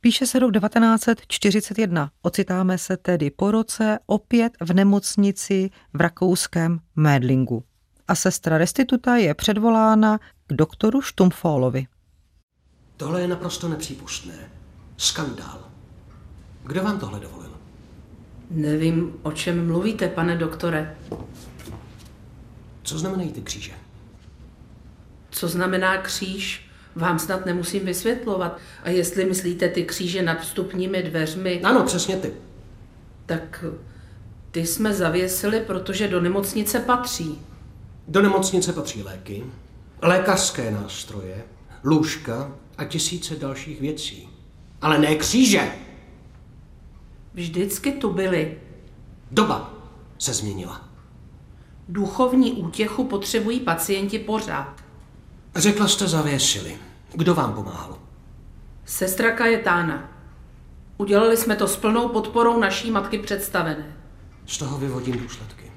Píše 0.00 0.26
se 0.26 0.38
rok 0.38 0.52
1941. 0.52 2.10
Ocitáme 2.22 2.78
se 2.78 2.96
tedy 2.96 3.30
po 3.30 3.50
roce 3.50 3.98
opět 4.06 4.52
v 4.60 4.72
nemocnici 4.72 5.70
v 5.92 6.00
rakouském 6.00 6.80
Médlingu. 6.96 7.64
A 8.08 8.14
sestra 8.14 8.58
restituta 8.58 9.16
je 9.16 9.34
předvolána 9.34 10.18
k 10.46 10.52
doktoru 10.52 11.02
Štumfólovi. 11.02 11.86
Tohle 12.96 13.20
je 13.20 13.28
naprosto 13.28 13.68
nepřípustné. 13.68 14.50
Skandál. 14.96 15.68
Kdo 16.64 16.82
vám 16.82 17.00
tohle 17.00 17.20
dovolil? 17.20 17.52
Nevím, 18.50 19.12
o 19.22 19.32
čem 19.32 19.66
mluvíte, 19.66 20.08
pane 20.08 20.36
doktore. 20.36 20.96
Co 22.82 22.98
znamenají 22.98 23.32
ty 23.32 23.40
kříže? 23.40 23.72
Co 25.30 25.48
znamená 25.48 25.98
kříž? 25.98 26.67
Vám 26.96 27.18
snad 27.18 27.46
nemusím 27.46 27.84
vysvětlovat. 27.84 28.58
A 28.82 28.90
jestli 28.90 29.24
myslíte 29.24 29.68
ty 29.68 29.84
kříže 29.84 30.22
nad 30.22 30.40
vstupními 30.40 31.02
dveřmi... 31.02 31.60
Ano, 31.62 31.82
přesně 31.82 32.16
ty. 32.16 32.32
Tak 33.26 33.64
ty 34.50 34.66
jsme 34.66 34.94
zavěsili, 34.94 35.60
protože 35.60 36.08
do 36.08 36.20
nemocnice 36.20 36.80
patří. 36.80 37.40
Do 38.08 38.22
nemocnice 38.22 38.72
patří 38.72 39.02
léky, 39.02 39.44
lékařské 40.02 40.70
nástroje, 40.70 41.44
lůžka 41.84 42.52
a 42.78 42.84
tisíce 42.84 43.36
dalších 43.36 43.80
věcí. 43.80 44.28
Ale 44.80 44.98
ne 44.98 45.14
kříže! 45.14 45.72
Vždycky 47.34 47.92
tu 47.92 48.12
byly. 48.12 48.58
Doba 49.30 49.74
se 50.18 50.34
změnila. 50.34 50.88
Duchovní 51.88 52.52
útěchu 52.52 53.04
potřebují 53.04 53.60
pacienti 53.60 54.18
pořád. 54.18 54.87
Řekla 55.58 55.88
jste 55.88 56.08
zavěsili. 56.08 56.76
Kdo 57.12 57.34
vám 57.34 57.54
pomáhal? 57.54 57.98
Sestra 58.84 59.30
Kajetána. 59.30 60.10
Udělali 60.98 61.36
jsme 61.36 61.56
to 61.56 61.68
s 61.68 61.76
plnou 61.76 62.08
podporou 62.08 62.60
naší 62.60 62.90
matky 62.90 63.18
představené. 63.18 63.96
Z 64.46 64.58
toho 64.58 64.78
vyvodím 64.78 65.18
důsledky. 65.18 65.72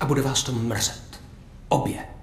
A 0.00 0.06
bude 0.06 0.22
vás 0.22 0.42
to 0.42 0.52
mrzet. 0.52 1.20
Obě. 1.68 2.13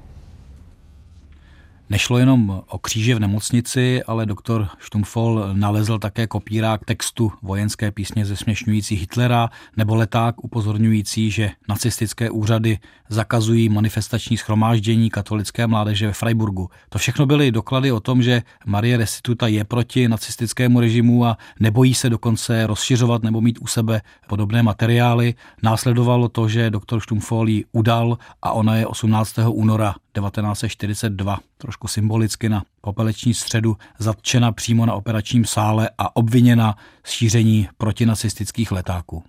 Nešlo 1.91 2.17
jenom 2.17 2.61
o 2.67 2.77
kříže 2.77 3.15
v 3.15 3.19
nemocnici, 3.19 4.03
ale 4.03 4.25
doktor 4.25 4.67
Stumpfol 4.79 5.49
nalezl 5.53 5.99
také 5.99 6.27
kopírák 6.27 6.85
textu 6.85 7.31
vojenské 7.41 7.91
písně 7.91 8.25
zesměšňující 8.25 8.95
Hitlera 8.95 9.49
nebo 9.77 9.95
leták 9.95 10.43
upozorňující, 10.43 11.31
že 11.31 11.51
nacistické 11.69 12.29
úřady 12.29 12.79
zakazují 13.09 13.69
manifestační 13.69 14.37
schromáždění 14.37 15.09
katolické 15.09 15.67
mládeže 15.67 16.07
ve 16.07 16.13
Freiburgu. 16.13 16.69
To 16.89 16.99
všechno 16.99 17.25
byly 17.25 17.51
doklady 17.51 17.91
o 17.91 17.99
tom, 17.99 18.23
že 18.23 18.41
Marie 18.65 18.97
Restituta 18.97 19.47
je 19.47 19.63
proti 19.63 20.07
nacistickému 20.07 20.79
režimu 20.79 21.25
a 21.25 21.37
nebojí 21.59 21.93
se 21.93 22.09
dokonce 22.09 22.67
rozšiřovat 22.67 23.23
nebo 23.23 23.41
mít 23.41 23.59
u 23.61 23.67
sebe 23.67 24.01
podobné 24.27 24.63
materiály. 24.63 25.33
Následovalo 25.63 26.29
to, 26.29 26.47
že 26.47 26.69
doktor 26.69 27.01
Stumpfol 27.01 27.49
ji 27.49 27.65
udal 27.71 28.17
a 28.41 28.51
ona 28.51 28.75
je 28.75 28.87
18. 28.87 29.35
února 29.49 29.95
1942 30.19 31.39
trošku 31.57 31.87
symbolicky 31.87 32.49
na 32.49 32.63
popeleční 32.81 33.33
středu 33.33 33.77
zatčena 33.99 34.51
přímo 34.51 34.85
na 34.85 34.93
operačním 34.93 35.45
sále 35.45 35.89
a 35.97 36.15
obviněna 36.15 36.75
z 37.03 37.09
šíření 37.09 37.69
protinacistických 37.77 38.71
letáků. 38.71 39.23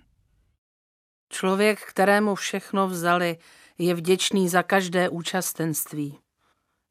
Člověk, 1.29 1.79
kterému 1.81 2.35
všechno 2.35 2.87
vzali, 2.87 3.37
je 3.77 3.95
vděčný 3.95 4.49
za 4.49 4.63
každé 4.63 5.09
účastenství. 5.09 6.17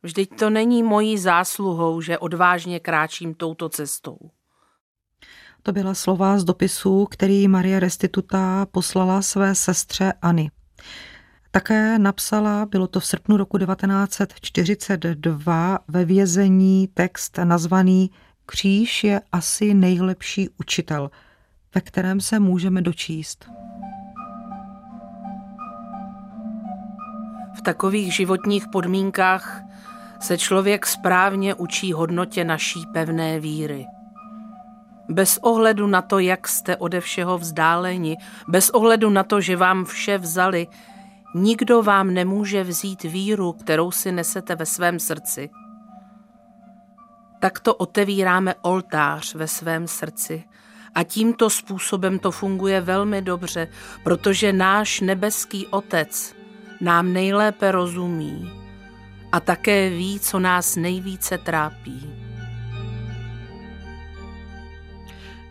Vždyť 0.03 0.39
to 0.39 0.51
není 0.51 0.83
mojí 0.83 1.19
zásluhou, 1.19 2.01
že 2.01 2.19
odvážně 2.19 2.81
kráčím 2.81 3.35
touto 3.35 3.69
cestou. 3.69 4.19
To 5.63 5.73
byla 5.73 5.95
slova 5.95 6.39
z 6.39 6.45
dopisu, 6.45 7.07
který 7.11 7.49
Maria 7.49 7.81
Restituta 7.81 8.67
poslala 8.71 9.23
své 9.23 9.55
sestře 9.55 10.13
Ani. 10.23 10.51
Také 11.55 11.99
napsala, 11.99 12.67
bylo 12.67 12.87
to 12.87 13.01
v 13.01 13.07
srpnu 13.07 13.37
roku 13.37 13.59
1942, 13.59 15.79
ve 15.89 16.05
vězení 16.05 16.89
text 16.95 17.39
nazvaný 17.45 18.11
Kříž 18.47 19.05
je 19.05 19.21
asi 19.33 19.75
nejlepší 19.75 20.49
učitel, 20.61 21.11
ve 21.75 21.81
kterém 21.81 22.21
se 22.21 22.39
můžeme 22.39 22.83
dočíst. 22.83 23.51
V 27.59 27.63
takových 27.63 28.15
životních 28.15 28.65
podmínkách 28.73 29.63
se 30.21 30.39
člověk 30.39 30.87
správně 30.87 31.55
učí 31.55 31.93
hodnotě 31.93 32.45
naší 32.45 32.87
pevné 32.93 33.41
víry. 33.41 33.87
Bez 35.09 35.39
ohledu 35.39 35.87
na 35.87 36.03
to, 36.03 36.19
jak 36.19 36.49
jste 36.49 36.77
ode 36.77 37.01
všeho 37.01 37.39
vzdáleni, 37.39 38.17
bez 38.49 38.71
ohledu 38.71 39.11
na 39.11 39.23
to, 39.23 39.41
že 39.41 39.57
vám 39.57 39.85
vše 39.85 40.19
vzali, 40.19 40.67
Nikdo 41.35 41.83
vám 41.83 42.15
nemůže 42.15 42.65
vzít 42.65 43.03
víru, 43.03 43.53
kterou 43.53 43.91
si 43.91 44.13
nesete 44.13 44.55
ve 44.55 44.67
svém 44.67 44.99
srdci. 44.99 45.51
Takto 47.41 47.75
otevíráme 47.75 48.55
oltář 48.63 49.35
ve 49.35 49.49
svém 49.49 49.89
srdci 49.89 50.45
a 50.95 51.03
tímto 51.03 51.51
způsobem 51.51 52.19
to 52.19 52.31
funguje 52.31 52.81
velmi 52.81 53.23
dobře, 53.23 53.69
protože 54.05 54.53
náš 54.53 55.01
nebeský 55.01 55.67
Otec 55.67 56.35
nám 56.81 57.13
nejlépe 57.13 57.73
rozumí 57.73 58.53
a 59.33 59.41
také 59.41 59.91
ví, 59.91 60.21
co 60.21 60.39
nás 60.39 60.77
nejvíce 60.77 61.39
trápí. 61.39 62.11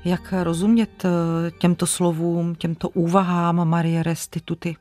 Jak 0.05 0.33
rozumět 0.43 1.05
eh, 1.05 1.51
těmto 1.51 1.87
slovům, 1.87 2.55
těmto 2.55 2.89
úvahám 2.89 3.69
Marie 3.69 4.03
Restituty? 4.03 4.75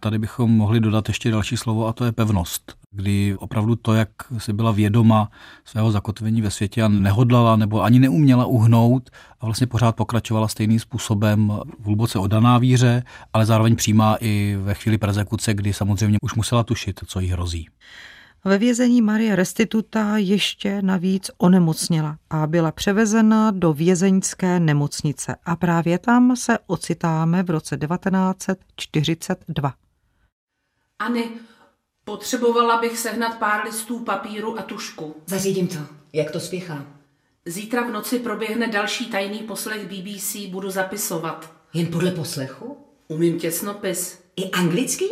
Tady 0.00 0.18
bychom 0.18 0.50
mohli 0.50 0.80
dodat 0.80 1.08
ještě 1.08 1.30
další 1.30 1.56
slovo 1.56 1.86
a 1.86 1.92
to 1.92 2.04
je 2.04 2.12
pevnost, 2.12 2.74
kdy 2.90 3.36
opravdu 3.38 3.76
to, 3.76 3.94
jak 3.94 4.08
si 4.38 4.52
byla 4.52 4.72
vědoma 4.72 5.30
svého 5.64 5.90
zakotvení 5.90 6.42
ve 6.42 6.50
světě 6.50 6.82
a 6.82 6.88
nehodlala 6.88 7.56
nebo 7.56 7.82
ani 7.82 7.98
neuměla 7.98 8.46
uhnout 8.46 9.10
a 9.40 9.44
vlastně 9.46 9.66
pořád 9.66 9.96
pokračovala 9.96 10.48
stejným 10.48 10.80
způsobem 10.80 11.52
v 11.78 11.84
hluboce 11.84 12.18
odaná 12.18 12.58
víře, 12.58 13.02
ale 13.32 13.46
zároveň 13.46 13.76
přijímá 13.76 14.16
i 14.20 14.58
ve 14.62 14.74
chvíli 14.74 14.98
persekuce, 14.98 15.54
kdy 15.54 15.72
samozřejmě 15.72 16.18
už 16.22 16.34
musela 16.34 16.64
tušit, 16.64 17.00
co 17.06 17.20
jí 17.20 17.28
hrozí. 17.28 17.68
Ve 18.44 18.58
vězení 18.58 19.02
Marie 19.02 19.36
Restituta 19.36 20.16
ještě 20.16 20.82
navíc 20.82 21.30
onemocněla 21.38 22.18
a 22.30 22.46
byla 22.46 22.72
převezena 22.72 23.50
do 23.50 23.72
vězeňské 23.72 24.60
nemocnice 24.60 25.36
a 25.44 25.56
právě 25.56 25.98
tam 25.98 26.36
se 26.36 26.58
ocitáme 26.66 27.42
v 27.42 27.50
roce 27.50 27.76
1942. 27.76 29.74
Ani, 30.98 31.30
potřebovala 32.04 32.80
bych 32.80 32.98
sehnat 32.98 33.38
pár 33.38 33.64
listů 33.64 34.04
papíru 34.04 34.58
a 34.58 34.62
tušku. 34.62 35.22
Zařídím 35.26 35.68
to. 35.68 35.78
Jak 36.12 36.30
to 36.30 36.40
spěchá? 36.40 36.86
Zítra 37.46 37.82
v 37.82 37.90
noci 37.90 38.18
proběhne 38.18 38.68
další 38.68 39.06
tajný 39.06 39.38
poslech 39.38 39.86
BBC, 39.86 40.36
budu 40.36 40.70
zapisovat. 40.70 41.52
Jen 41.74 41.86
podle 41.86 42.10
poslechu? 42.10 42.76
Umím 43.08 43.38
těsnopis. 43.38 44.18
I 44.36 44.50
anglický? 44.50 45.04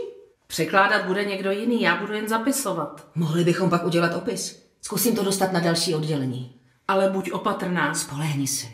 Překládat 0.47 1.07
bude 1.07 1.25
někdo 1.25 1.51
jiný, 1.51 1.83
já 1.83 1.97
budu 1.97 2.13
jen 2.13 2.29
zapisovat. 2.29 3.09
Mohli 3.15 3.45
bychom 3.45 3.71
pak 3.71 3.85
udělat 3.87 4.15
opis. 4.17 4.67
Zkusím 4.83 5.17
to 5.17 5.25
dostat 5.25 5.53
na 5.53 5.61
další 5.61 5.95
oddělení. 5.95 6.61
Ale 6.89 7.11
buď 7.11 7.33
opatrná. 7.33 7.95
Spolehni 7.95 8.47
se. 8.47 8.67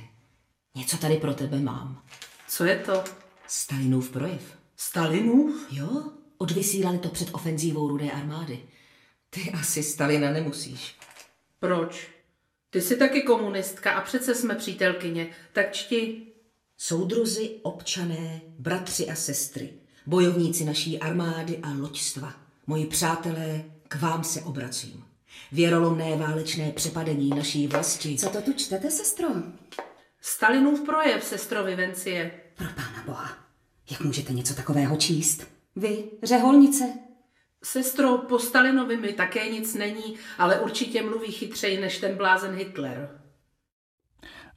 Něco 0.74 0.96
tady 0.96 1.16
pro 1.16 1.34
tebe 1.34 1.60
mám. 1.60 2.02
Co 2.48 2.64
je 2.64 2.76
to? 2.76 3.04
Stalinův 3.46 4.10
projev. 4.10 4.42
Stalinův? 4.76 5.66
Jo, 5.70 6.02
Odvysílali 6.42 6.98
to 6.98 7.08
před 7.08 7.28
ofenzívou 7.32 7.88
rudé 7.88 8.10
armády. 8.10 8.58
Ty 9.30 9.52
asi 9.60 9.82
Stalina 9.82 10.30
nemusíš. 10.30 10.96
Proč? 11.60 12.08
Ty 12.70 12.80
jsi 12.80 12.96
taky 12.96 13.22
komunistka 13.22 13.92
a 13.92 14.00
přece 14.00 14.34
jsme 14.34 14.54
přítelkyně, 14.54 15.30
tak 15.52 15.72
čti. 15.72 16.26
Soudruzi, 16.78 17.50
občané, 17.62 18.40
bratři 18.58 19.10
a 19.10 19.14
sestry, 19.14 19.72
bojovníci 20.06 20.64
naší 20.64 20.98
armády 20.98 21.58
a 21.58 21.72
loďstva, 21.78 22.34
moji 22.66 22.86
přátelé, 22.86 23.64
k 23.88 23.94
vám 23.94 24.24
se 24.24 24.42
obracím. 24.42 25.04
Věrolomné 25.52 26.16
válečné 26.16 26.72
přepadení 26.72 27.30
naší 27.30 27.66
vlasti. 27.66 28.16
Co 28.16 28.28
to 28.28 28.42
tu 28.42 28.52
čtete, 28.52 28.90
sestro? 28.90 29.28
Stalinův 30.20 30.80
projev, 30.80 31.24
sestro 31.24 31.64
Vivencie. 31.64 32.30
Pro 32.54 32.68
pána 32.76 33.02
boha, 33.06 33.38
jak 33.90 34.00
můžete 34.00 34.32
něco 34.32 34.54
takového 34.54 34.96
číst? 34.96 35.61
Vy, 35.76 36.10
řeholnice? 36.22 36.84
Sestro, 37.64 38.18
po 38.18 38.38
Stalinovi 38.38 38.96
mi 38.96 39.12
také 39.12 39.48
nic 39.48 39.74
není, 39.74 40.18
ale 40.38 40.60
určitě 40.60 41.02
mluví 41.02 41.32
chytřej 41.32 41.80
než 41.80 41.98
ten 41.98 42.16
blázen 42.16 42.54
Hitler. 42.54 43.21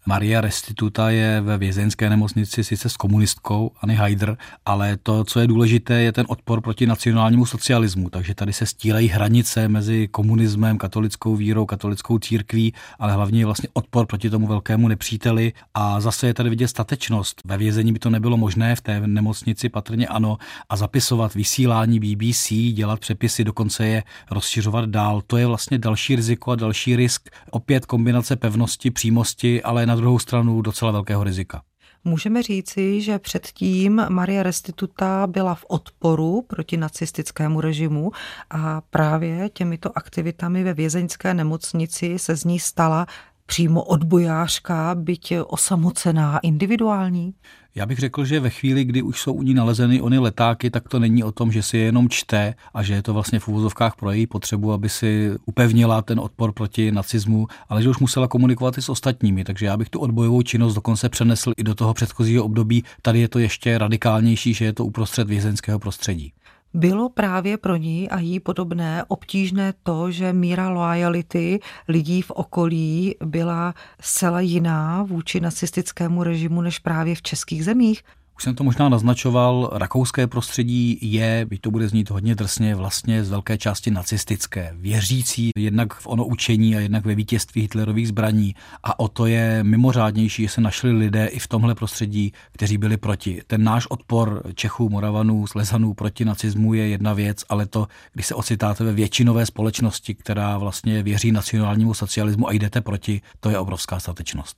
Maria 0.08 0.42
Restituta 0.42 1.10
je 1.10 1.42
ve 1.42 1.58
vězeňské 1.58 2.10
nemocnici 2.10 2.64
sice 2.64 2.90
s 2.90 2.98
komunistkou 2.98 3.72
Anny 3.82 3.96
Haider, 3.96 4.38
ale 4.66 4.98
to, 5.04 5.24
co 5.24 5.40
je 5.40 5.48
důležité, 5.48 6.02
je 6.02 6.12
ten 6.12 6.26
odpor 6.30 6.62
proti 6.62 6.88
nacionálnímu 6.88 7.46
socialismu. 7.46 8.10
Takže 8.10 8.36
tady 8.36 8.54
se 8.54 8.66
stílejí 8.66 9.08
hranice 9.08 9.68
mezi 9.68 10.08
komunismem, 10.08 10.78
katolickou 10.78 11.36
vírou, 11.36 11.66
katolickou 11.66 12.20
církví, 12.20 12.74
ale 13.00 13.14
hlavně 13.14 13.40
je 13.40 13.46
vlastně 13.46 13.70
odpor 13.74 14.06
proti 14.06 14.30
tomu 14.30 14.48
velkému 14.48 14.88
nepříteli. 14.88 15.54
A 15.74 16.02
zase 16.02 16.28
je 16.28 16.34
tady 16.34 16.50
vidět 16.50 16.68
statečnost. 16.68 17.42
Ve 17.46 17.58
vězení 17.58 17.94
by 17.94 18.00
to 18.00 18.10
nebylo 18.10 18.38
možné, 18.38 18.76
v 18.76 18.82
té 18.82 19.08
nemocnici 19.08 19.70
patrně 19.70 20.08
ano. 20.08 20.38
A 20.70 20.76
zapisovat 20.76 21.34
vysílání 21.34 22.00
BBC, 22.00 22.54
dělat 22.74 23.00
přepisy, 23.00 23.44
dokonce 23.44 23.88
je 23.88 24.04
rozšiřovat 24.32 24.90
dál. 24.90 25.22
To 25.28 25.38
je 25.38 25.46
vlastně 25.46 25.78
další 25.78 26.16
riziko 26.16 26.52
a 26.52 26.56
další 26.56 26.96
risk. 26.96 27.30
Opět 27.52 27.86
kombinace 27.86 28.36
pevnosti, 28.36 28.92
přímosti, 28.92 29.64
ale 29.64 29.86
na 29.86 29.95
na 29.96 30.02
druhou 30.02 30.20
stranu 30.20 30.62
docela 30.62 30.92
velkého 30.92 31.24
rizika. 31.24 31.62
Můžeme 32.04 32.44
říci, 32.44 33.02
že 33.02 33.20
předtím 33.20 34.06
Maria 34.10 34.44
Restituta 34.44 35.28
byla 35.28 35.56
v 35.56 35.66
odporu 35.68 36.42
proti 36.42 36.78
nacistickému 36.78 37.62
režimu 37.62 38.12
a 38.50 38.82
právě 38.82 39.50
těmito 39.50 39.98
aktivitami 39.98 40.64
ve 40.64 40.74
vězeňské 40.74 41.34
nemocnici 41.34 42.20
se 42.20 42.36
z 42.36 42.44
ní 42.44 42.60
stala 42.60 43.08
přímo 43.46 43.84
odbojářka, 43.84 44.96
byť 44.96 45.34
osamocená, 45.48 46.40
individuální? 46.40 47.34
Já 47.78 47.86
bych 47.86 48.00
řekl, 48.00 48.26
že 48.26 48.40
ve 48.40 48.50
chvíli, 48.50 48.84
kdy 48.84 49.02
už 49.02 49.22
jsou 49.22 49.34
u 49.34 49.42
ní 49.42 49.54
nalezeny 49.54 50.02
ony 50.02 50.18
letáky, 50.18 50.70
tak 50.70 50.90
to 50.90 51.00
není 51.00 51.24
o 51.24 51.32
tom, 51.32 51.52
že 51.52 51.64
si 51.64 51.78
je 51.78 51.84
jenom 51.84 52.10
čte 52.10 52.54
a 52.74 52.84
že 52.84 52.94
je 52.94 53.02
to 53.02 53.14
vlastně 53.14 53.40
v 53.40 53.48
úvozovkách 53.48 53.96
pro 53.96 54.12
její 54.12 54.28
potřebu, 54.28 54.74
aby 54.74 54.90
si 54.90 55.32
upevnila 55.46 56.02
ten 56.02 56.20
odpor 56.20 56.52
proti 56.52 56.92
nacismu, 56.92 57.48
ale 57.70 57.84
že 57.84 57.90
už 57.90 58.00
musela 58.00 58.28
komunikovat 58.28 58.78
i 58.78 58.82
s 58.82 58.90
ostatními. 58.90 59.44
Takže 59.44 59.66
já 59.66 59.78
bych 59.78 59.90
tu 59.90 60.00
odbojovou 60.00 60.42
činnost 60.42 60.76
dokonce 60.76 61.10
přenesl 61.10 61.54
i 61.58 61.64
do 61.64 61.76
toho 61.76 61.94
předchozího 61.94 62.44
období. 62.44 62.84
Tady 63.02 63.20
je 63.20 63.28
to 63.28 63.40
ještě 63.40 63.78
radikálnější, 63.78 64.54
že 64.54 64.66
je 64.66 64.74
to 64.74 64.86
uprostřed 64.86 65.28
vězeňského 65.28 65.80
prostředí. 65.80 66.34
Bylo 66.76 67.10
právě 67.10 67.58
pro 67.58 67.76
ní 67.76 68.10
a 68.10 68.20
jí 68.20 68.40
podobné 68.40 69.04
obtížné 69.08 69.74
to, 69.84 70.12
že 70.12 70.34
míra 70.34 70.70
loyalty 70.70 71.60
lidí 71.88 72.22
v 72.22 72.32
okolí 72.32 73.16
byla 73.26 73.74
zcela 74.02 74.40
jiná 74.40 75.04
vůči 75.04 75.40
nacistickému 75.40 76.24
režimu 76.24 76.62
než 76.62 76.80
právě 76.80 77.16
v 77.16 77.22
českých 77.22 77.66
zemích. 77.66 78.04
Už 78.38 78.44
jsem 78.44 78.56
to 78.56 78.64
možná 78.64 78.90
naznačoval, 78.90 79.70
rakouské 79.74 80.28
prostředí 80.28 80.98
je, 81.02 81.46
byť 81.46 81.62
to 81.62 81.72
bude 81.72 81.88
znít 81.88 82.10
hodně 82.10 82.36
drsně, 82.36 82.76
vlastně 82.76 83.24
z 83.24 83.30
velké 83.30 83.58
části 83.58 83.92
nacistické, 83.92 84.74
věřící 84.76 85.52
jednak 85.58 85.94
v 85.94 86.08
ono 86.08 86.26
učení 86.26 86.76
a 86.76 86.80
jednak 86.80 87.06
ve 87.06 87.16
vítězství 87.16 87.62
Hitlerových 87.62 88.08
zbraní. 88.08 88.56
A 88.84 89.00
o 89.00 89.08
to 89.08 89.26
je 89.26 89.64
mimořádnější, 89.64 90.44
že 90.44 90.50
se 90.50 90.62
našli 90.62 90.92
lidé 90.92 91.26
i 91.26 91.40
v 91.40 91.48
tomhle 91.48 91.76
prostředí, 91.76 92.34
kteří 92.52 92.78
byli 92.78 92.98
proti. 92.98 93.42
Ten 93.48 93.64
náš 93.64 93.88
odpor 93.90 94.44
Čechů, 94.56 94.90
Moravanů, 94.90 95.48
Slezanů 95.48 95.94
proti 95.94 96.26
nacismu 96.26 96.74
je 96.74 96.88
jedna 96.88 97.14
věc, 97.14 97.44
ale 97.50 97.66
to, 97.66 97.88
když 98.14 98.26
se 98.26 98.36
ocitáte 98.36 98.84
ve 98.84 98.94
většinové 98.94 99.46
společnosti, 99.46 100.16
která 100.16 100.58
vlastně 100.58 101.04
věří 101.04 101.32
nacionálnímu 101.32 101.94
socialismu 101.94 102.48
a 102.48 102.52
jdete 102.52 102.82
proti, 102.82 103.22
to 103.40 103.50
je 103.50 103.60
obrovská 103.60 104.00
statečnost. 104.00 104.58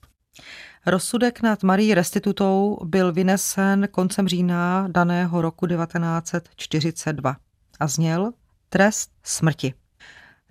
Rozsudek 0.87 1.41
nad 1.41 1.63
Marí 1.63 1.93
Restitutou 1.93 2.77
byl 2.83 3.13
vynesen 3.13 3.87
koncem 3.91 4.27
října 4.27 4.87
daného 4.87 5.41
roku 5.41 5.67
1942 5.67 7.35
a 7.79 7.87
zněl 7.87 8.31
trest 8.69 9.11
smrti. 9.23 9.73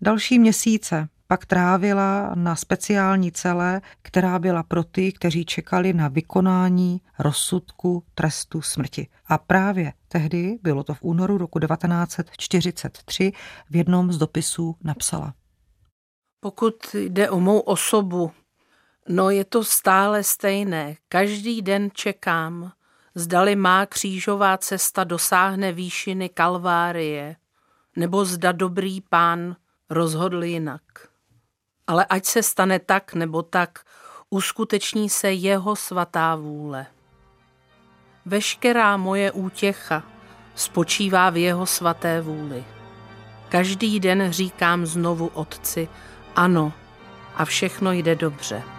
Další 0.02 0.38
měsíce 0.38 1.08
pak 1.26 1.46
trávila 1.46 2.32
na 2.34 2.56
speciální 2.56 3.32
celé, 3.32 3.80
která 4.02 4.38
byla 4.38 4.62
pro 4.62 4.84
ty, 4.84 5.12
kteří 5.12 5.44
čekali 5.44 5.92
na 5.92 6.08
vykonání 6.08 7.00
rozsudku 7.18 8.04
trestu 8.14 8.62
smrti. 8.62 9.08
A 9.26 9.38
právě 9.38 9.92
tehdy, 10.08 10.58
bylo 10.62 10.84
to 10.84 10.94
v 10.94 11.02
únoru 11.02 11.38
roku 11.38 11.58
1943, 11.58 13.32
v 13.70 13.76
jednom 13.76 14.12
z 14.12 14.18
dopisů 14.18 14.76
napsala. 14.84 15.34
Pokud 16.40 16.76
jde 16.94 17.30
o 17.30 17.40
mou 17.40 17.58
osobu, 17.58 18.30
No 19.08 19.30
je 19.30 19.44
to 19.44 19.64
stále 19.64 20.24
stejné. 20.24 20.96
Každý 21.08 21.62
den 21.62 21.90
čekám, 21.92 22.72
zdali 23.14 23.56
má 23.56 23.86
křížová 23.86 24.58
cesta 24.58 25.04
dosáhne 25.04 25.72
výšiny 25.72 26.28
Kalvárie, 26.28 27.36
nebo 27.96 28.24
zda 28.24 28.52
dobrý 28.52 29.00
pán 29.00 29.56
rozhodl 29.90 30.44
jinak. 30.44 30.82
Ale 31.86 32.04
ať 32.04 32.24
se 32.24 32.42
stane 32.42 32.78
tak 32.78 33.14
nebo 33.14 33.42
tak, 33.42 33.84
uskuteční 34.30 35.10
se 35.10 35.32
jeho 35.32 35.76
svatá 35.76 36.34
vůle. 36.34 36.86
Veškerá 38.24 38.96
moje 38.96 39.32
útěcha 39.32 40.02
spočívá 40.54 41.30
v 41.30 41.36
jeho 41.36 41.66
svaté 41.66 42.20
vůli. 42.20 42.64
Každý 43.48 44.00
den 44.00 44.32
říkám 44.32 44.86
znovu 44.86 45.26
otci, 45.26 45.88
ano, 46.36 46.72
a 47.36 47.44
všechno 47.44 47.92
jde 47.92 48.14
dobře. 48.14 48.75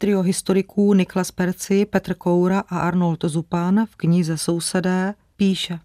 Trio 0.00 0.22
historiků 0.22 0.94
Niklas 0.94 1.30
Perci, 1.30 1.86
Petr 1.86 2.14
Koura 2.14 2.60
a 2.60 2.78
Arnold 2.78 3.24
Zupan 3.24 3.86
v 3.90 3.96
knize 3.96 4.36
Sousedé 4.36 5.14
píše. 5.36 5.78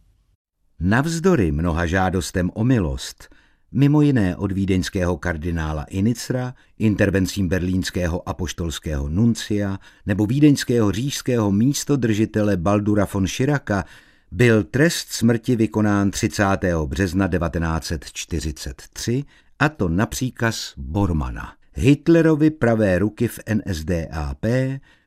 Navzdory 0.80 1.52
mnoha 1.52 1.86
žádostem 1.86 2.52
o 2.54 2.64
milost, 2.64 3.30
mimo 3.72 4.02
jiné 4.02 4.36
od 4.36 4.52
vídeňského 4.52 5.18
kardinála 5.18 5.84
Inicra, 5.84 6.54
intervencím 6.80 7.50
berlínského 7.50 8.30
apoštolského 8.30 9.10
nuncia 9.10 9.80
nebo 10.06 10.26
vídeňského 10.26 10.92
říšského 10.92 11.52
místodržitele 11.52 12.58
Baldura 12.58 13.08
von 13.14 13.28
Širaka, 13.28 13.86
byl 14.32 14.64
trest 14.64 15.12
smrti 15.12 15.56
vykonán 15.56 16.12
30. 16.12 16.44
března 16.86 17.28
1943, 17.28 19.24
a 19.60 19.70
to 19.70 19.90
na 19.90 20.06
příkaz 20.06 20.74
Bormana. 20.78 21.54
Hitlerovi 21.76 22.50
pravé 22.50 23.00
ruky 23.00 23.28
v 23.28 23.40
NSDAP 23.54 24.46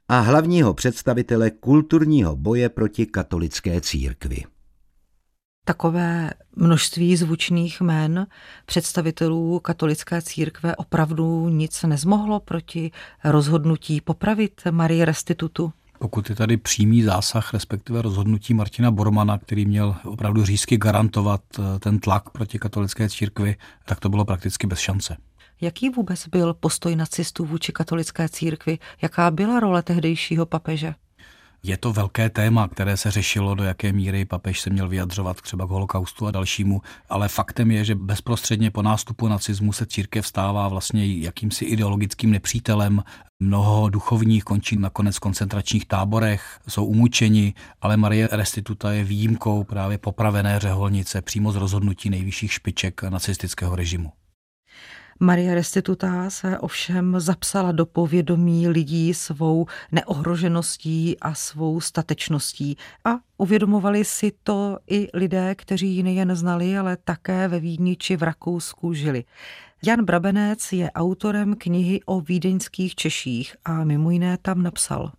a 0.09 0.21
hlavního 0.21 0.75
představitele 0.75 1.51
kulturního 1.51 2.37
boje 2.37 2.69
proti 2.69 3.07
katolické 3.07 3.81
církvi. 3.81 4.45
Takové 5.65 6.31
množství 6.57 7.17
zvučných 7.17 7.81
jmen 7.81 8.27
představitelů 8.67 9.61
katolické 9.61 10.23
církve 10.23 10.77
opravdu 10.77 11.49
nic 11.49 11.83
nezmohlo 11.83 12.41
proti 12.41 12.91
rozhodnutí 13.25 14.01
popravit 14.01 14.63
Marie 14.71 15.05
Restitutu? 15.05 15.73
Pokud 15.99 16.31
je 16.31 16.37
tady 16.37 16.57
přímý 16.57 17.03
zásah, 17.03 17.53
respektive 17.53 18.03
rozhodnutí 18.03 18.55
Martina 18.55 18.91
Bormana, 18.91 19.39
který 19.39 19.67
měl 19.67 19.97
opravdu 20.05 20.45
řízky 20.45 20.77
garantovat 20.77 21.43
eh, 21.59 21.79
ten 21.79 21.99
tlak 21.99 22.31
proti 22.31 22.59
katolické 22.59 23.09
církvi, 23.09 23.57
tak 23.85 24.01
to 24.01 24.09
bylo 24.09 24.25
prakticky 24.25 24.67
bez 24.67 24.79
šance. 24.79 25.17
Jaký 25.61 25.90
vůbec 25.90 26.29
byl 26.29 26.55
postoj 26.55 26.97
nacistů 26.97 27.45
vůči 27.45 27.73
katolické 27.73 28.29
církvi? 28.29 28.79
Jaká 29.03 29.31
byla 29.31 29.61
role 29.61 29.83
tehdejšího 29.83 30.47
papeže? 30.47 30.95
Je 31.62 31.77
to 31.77 31.92
velké 31.92 32.31
téma, 32.31 32.69
které 32.69 32.97
se 32.97 33.11
řešilo, 33.11 33.55
do 33.55 33.64
jaké 33.64 33.92
míry 33.92 34.25
papež 34.25 34.61
se 34.61 34.71
měl 34.71 34.88
vyjadřovat 34.88 35.40
třeba 35.40 35.66
k 35.66 35.71
holokaustu 35.71 36.27
a 36.27 36.31
dalšímu, 36.31 36.83
ale 37.09 37.29
faktem 37.29 37.71
je, 37.71 37.85
že 37.85 37.95
bezprostředně 37.95 38.71
po 38.71 38.83
nástupu 38.83 39.29
nacismu 39.29 39.73
se 39.73 39.87
církev 39.87 40.27
stává 40.27 40.69
vlastně 40.69 41.07
jakýmsi 41.07 41.64
ideologickým 41.64 42.31
nepřítelem. 42.31 43.03
Mnoho 43.40 43.88
duchovních 43.88 44.45
končí 44.45 44.77
nakonec 44.77 45.16
v 45.16 45.21
koncentračních 45.21 45.87
táborech, 45.87 46.61
jsou 46.69 46.85
umučeni, 46.85 47.55
ale 47.81 47.97
Marie 47.97 48.29
Restituta 48.33 48.92
je 48.92 49.05
výjimkou 49.05 49.64
právě 49.64 49.99
popravené 49.99 50.59
řeholnice 50.59 51.23
přímo 51.23 51.53
z 51.53 51.57
rozhodnutí 51.57 52.11
nejvyšších 52.11 52.53
špiček 52.53 53.03
nacistického 53.03 53.77
režimu. 53.77 54.12
Maria 55.21 55.55
Restituta 55.55 56.31
se 56.31 56.59
ovšem 56.59 57.21
zapsala 57.21 57.73
do 57.73 57.87
povědomí 57.87 58.69
lidí 58.69 59.15
svou 59.15 59.67
neohrožeností 59.93 61.21
a 61.21 61.35
svou 61.35 61.81
statečností 61.81 62.77
a 63.05 63.11
uvědomovali 63.37 64.05
si 64.05 64.33
to 64.43 64.79
i 64.91 65.09
lidé, 65.15 65.55
kteří 65.55 65.97
ji 65.97 66.03
nejen 66.03 66.37
znali, 66.37 66.79
ale 66.79 66.97
také 66.97 67.49
ve 67.49 67.61
Vídni 67.61 67.97
či 67.97 68.17
v 68.17 68.23
Rakousku 68.23 68.93
žili. 68.95 69.25
Jan 69.87 70.05
Brabenec 70.05 70.73
je 70.73 70.91
autorem 70.91 71.55
knihy 71.55 72.01
o 72.07 72.21
vídeňských 72.21 72.95
Češích 72.95 73.57
a 73.65 73.85
mimo 73.85 74.11
jiné 74.11 74.39
tam 74.43 74.63
napsal. 74.63 75.13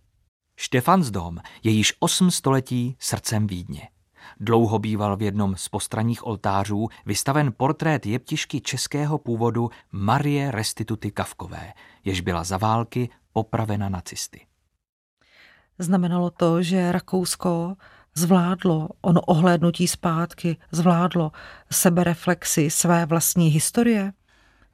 Štefansdom 0.60 1.38
je 1.62 1.72
již 1.72 1.92
osm 1.98 2.30
století 2.30 2.96
srdcem 2.98 3.46
Vídně. 3.46 3.88
Dlouho 4.40 4.78
býval 4.78 5.16
v 5.16 5.22
jednom 5.22 5.56
z 5.56 5.68
postranních 5.68 6.26
oltářů 6.26 6.88
vystaven 7.06 7.52
portrét 7.56 8.06
jeptišky 8.06 8.60
českého 8.60 9.18
původu 9.18 9.70
Marie 9.92 10.50
Restituty 10.50 11.10
Kavkové, 11.10 11.72
jež 12.04 12.20
byla 12.20 12.44
za 12.44 12.56
války 12.56 13.08
popravena 13.32 13.88
nacisty. 13.88 14.46
Znamenalo 15.78 16.30
to, 16.30 16.62
že 16.62 16.92
Rakousko 16.92 17.76
zvládlo 18.14 18.88
ono 19.00 19.20
ohlédnutí 19.20 19.88
zpátky, 19.88 20.56
zvládlo 20.70 21.32
sebereflexi 21.70 22.70
své 22.70 23.06
vlastní 23.06 23.48
historie? 23.48 24.12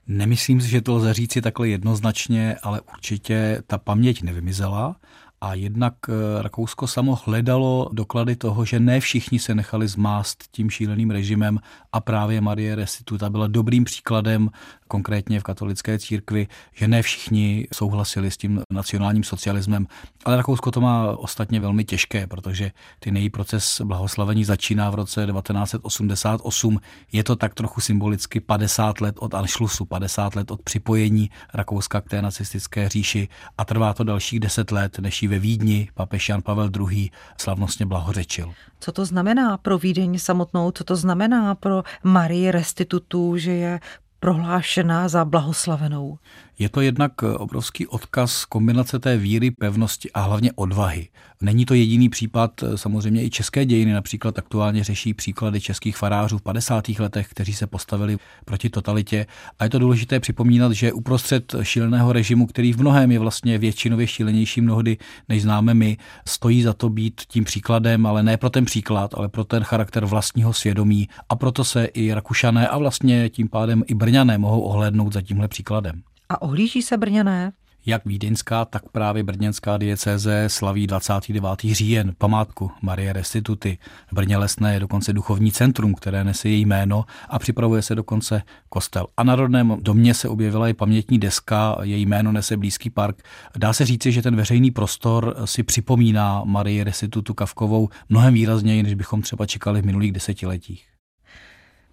Nemyslím 0.07 0.61
si, 0.61 0.68
že 0.68 0.81
to 0.81 0.94
lze 0.94 1.14
říci 1.14 1.42
takhle 1.42 1.68
jednoznačně, 1.68 2.57
ale 2.62 2.81
určitě 2.81 3.62
ta 3.66 3.79
paměť 3.79 4.22
nevymizela 4.22 4.96
a 5.44 5.54
jednak 5.54 5.94
eh, 6.09 6.42
Rakousko 6.42 6.87
samo 6.87 7.18
hledalo 7.24 7.90
doklady 7.92 8.37
toho, 8.37 8.64
že 8.64 8.80
ne 8.80 9.00
všichni 9.00 9.38
se 9.38 9.54
nechali 9.54 9.88
zmást 9.88 10.44
tím 10.50 10.70
šíleným 10.70 11.11
režimem 11.11 11.59
a 11.92 12.00
právě 12.00 12.40
Marie 12.40 12.74
Restituta 12.74 13.30
byla 13.30 13.46
dobrým 13.46 13.85
příkladem 13.85 14.50
konkrétně 14.88 15.40
v 15.40 15.42
katolické 15.42 15.99
církvi, 15.99 16.47
že 16.75 16.88
ne 16.88 17.03
všichni 17.03 17.68
souhlasili 17.75 18.31
s 18.31 18.37
tím 18.37 18.62
nacionálním 18.73 19.25
socialismem. 19.25 19.87
Ale 20.25 20.37
Rakousko 20.37 20.70
to 20.70 20.81
má 20.81 21.16
ostatně 21.16 21.61
velmi 21.61 21.85
těžké, 21.85 22.27
protože 22.27 22.70
ten 22.99 23.16
její 23.16 23.31
proces 23.31 23.81
blahoslavení 23.85 24.44
začíná 24.44 24.90
v 24.90 24.94
roce 24.94 25.27
1988. 25.27 26.81
Je 27.12 27.25
to 27.25 27.37
tak 27.37 27.55
trochu 27.55 27.81
symbolicky 27.81 28.40
50 28.40 29.01
let 29.01 29.16
od 29.18 29.35
Anschlussu, 29.35 29.85
50 29.85 30.37
let 30.37 30.51
od 30.51 30.62
připojení 30.62 31.31
Rakouska 31.55 32.01
k 32.01 32.09
té 32.09 32.23
nacistické 32.23 32.88
říši 32.88 33.29
a 33.59 33.64
trvá 33.64 33.94
to 33.94 34.05
dalších 34.05 34.40
10 34.40 34.70
let, 34.70 34.99
než 34.99 35.23
ji 35.23 35.29
ve 35.29 35.38
Vídni 35.38 35.88
papež 35.94 36.29
Jan 36.29 36.42
Pavel 36.42 36.70
II. 36.90 37.11
slavnostně 37.37 37.87
blahořečil. 37.87 38.55
Co 38.81 38.92
to 38.92 39.05
znamená 39.05 39.57
pro 39.57 39.79
Vídeň 39.79 40.18
samotnou? 40.18 40.70
Co 40.70 40.85
to 40.85 40.97
znamená 40.97 41.55
pro 41.55 41.83
Marii 42.03 42.51
Restitutu, 42.51 43.37
že 43.37 43.51
je 43.51 43.81
prohlášená 44.25 45.09
za 45.09 45.25
blahoslavenou. 45.25 46.19
Je 46.59 46.69
to 46.69 46.81
jednak 46.81 47.12
eh, 47.23 47.27
obrovský 47.27 47.87
odkaz 47.87 48.45
kombinace 48.45 48.99
té 48.99 49.17
víry, 49.17 49.51
pevnosti 49.51 50.12
a 50.12 50.21
hlavně 50.21 50.53
odvahy. 50.53 51.09
Není 51.40 51.64
to 51.64 51.75
jediný 51.75 52.09
případ, 52.09 52.62
eh, 52.62 52.79
samozřejmě 52.79 53.25
i 53.25 53.31
české 53.31 53.64
dějiny 53.64 53.93
například 53.93 54.38
aktuálně 54.38 54.85
řeší 54.85 55.14
příklady 55.14 55.61
českých 55.61 55.97
farářů 55.97 56.38
v 56.38 56.43
50. 56.43 56.99
letech, 56.99 57.29
kteří 57.29 57.55
se 57.55 57.67
postavili 57.67 58.17
proti 58.45 58.71
totalitě. 58.71 59.27
A 59.59 59.64
je 59.64 59.71
to 59.71 59.79
důležité 59.79 60.21
připomínat, 60.21 60.73
že 60.73 60.93
uprostřed 60.93 61.55
šíleného 61.62 62.12
režimu, 62.12 62.47
který 62.47 62.73
v 62.73 62.81
mnohem 62.81 63.12
je 63.12 63.19
vlastně 63.19 63.59
většinově 63.59 64.07
šílenější 64.07 64.61
mnohdy, 64.61 64.97
než 65.29 65.43
známe 65.43 65.75
my, 65.75 65.97
stojí 66.29 66.62
za 66.62 66.73
to 66.73 66.88
být 66.88 67.21
tím 67.29 67.45
příkladem, 67.45 68.07
ale 68.07 68.23
ne 68.23 68.37
pro 68.37 68.51
ten 68.51 68.64
příklad, 68.64 69.14
ale 69.14 69.29
pro 69.29 69.45
ten 69.45 69.64
charakter 69.64 70.05
vlastního 70.05 70.53
svědomí. 70.53 71.09
A 71.29 71.37
proto 71.37 71.64
se 71.64 71.85
i 71.85 72.12
Rakušané 72.12 72.69
a 72.69 72.79
vlastně 72.79 73.31
tím 73.31 73.49
pádem 73.49 73.85
i 73.87 73.95
Brňané 73.95 74.38
mohou 74.38 74.61
ohlédnout 74.61 75.12
za 75.12 75.23
tímhle 75.23 75.49
příkladem. 75.49 76.03
A 76.35 76.42
ohlíží 76.42 76.83
se 76.83 76.97
Brněné? 76.97 77.53
Jak 77.87 78.05
vídeňská, 78.05 78.64
tak 78.64 78.88
právě 78.88 79.23
brněnská 79.23 79.77
diecéze 79.77 80.44
slaví 80.49 80.87
29. 80.87 81.49
říjen 81.73 82.12
památku 82.18 82.70
Marie 82.83 83.12
Restituty. 83.12 83.79
V 84.11 84.14
Brně 84.14 84.37
Lesné 84.37 84.75
je 84.75 84.81
dokonce 84.81 85.12
duchovní 85.12 85.53
centrum, 85.53 85.94
které 85.94 86.25
nese 86.25 86.49
její 86.49 86.66
jméno 86.66 87.05
a 87.29 87.38
připravuje 87.38 87.83
se 87.83 87.94
dokonce 87.94 88.42
kostel. 88.68 89.07
A 89.16 89.25
na 89.25 89.37
rodném 89.37 89.77
domě 89.81 90.14
se 90.14 90.29
objevila 90.29 90.68
i 90.68 90.75
pamětní 90.75 91.18
deska, 91.18 91.77
její 91.83 92.07
jméno 92.07 92.33
nese 92.33 92.57
blízký 92.57 92.90
park. 92.90 93.23
Dá 93.57 93.73
se 93.73 93.87
říci, 93.87 94.12
že 94.12 94.23
ten 94.23 94.37
veřejný 94.37 94.70
prostor 94.70 95.37
si 95.44 95.62
připomíná 95.62 96.42
Marie 96.44 96.85
Restitutu 96.85 97.35
Kavkovou 97.35 97.88
mnohem 98.09 98.35
výrazněji, 98.35 98.83
než 98.83 98.94
bychom 98.94 99.23
třeba 99.23 99.47
čekali 99.47 99.83
v 99.83 99.87
minulých 99.87 100.12
desetiletích. 100.12 100.87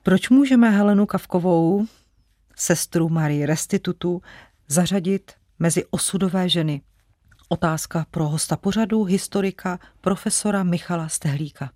Proč 0.03 0.29
můžeme 0.29 0.69
Helenu 0.69 1.05
Kavkovou 1.05 1.85
sestru 2.55 3.09
Marii 3.09 3.45
Restitutu 3.45 4.21
zařadit 4.67 5.31
mezi 5.59 5.85
osudové 5.91 6.49
ženy. 6.49 6.81
Otázka 7.49 8.05
pro 8.11 8.27
hosta 8.27 8.57
pořadu, 8.57 9.03
historika, 9.03 9.79
profesora 10.01 10.63
Michala 10.63 11.07
Stehlíka. 11.09 11.71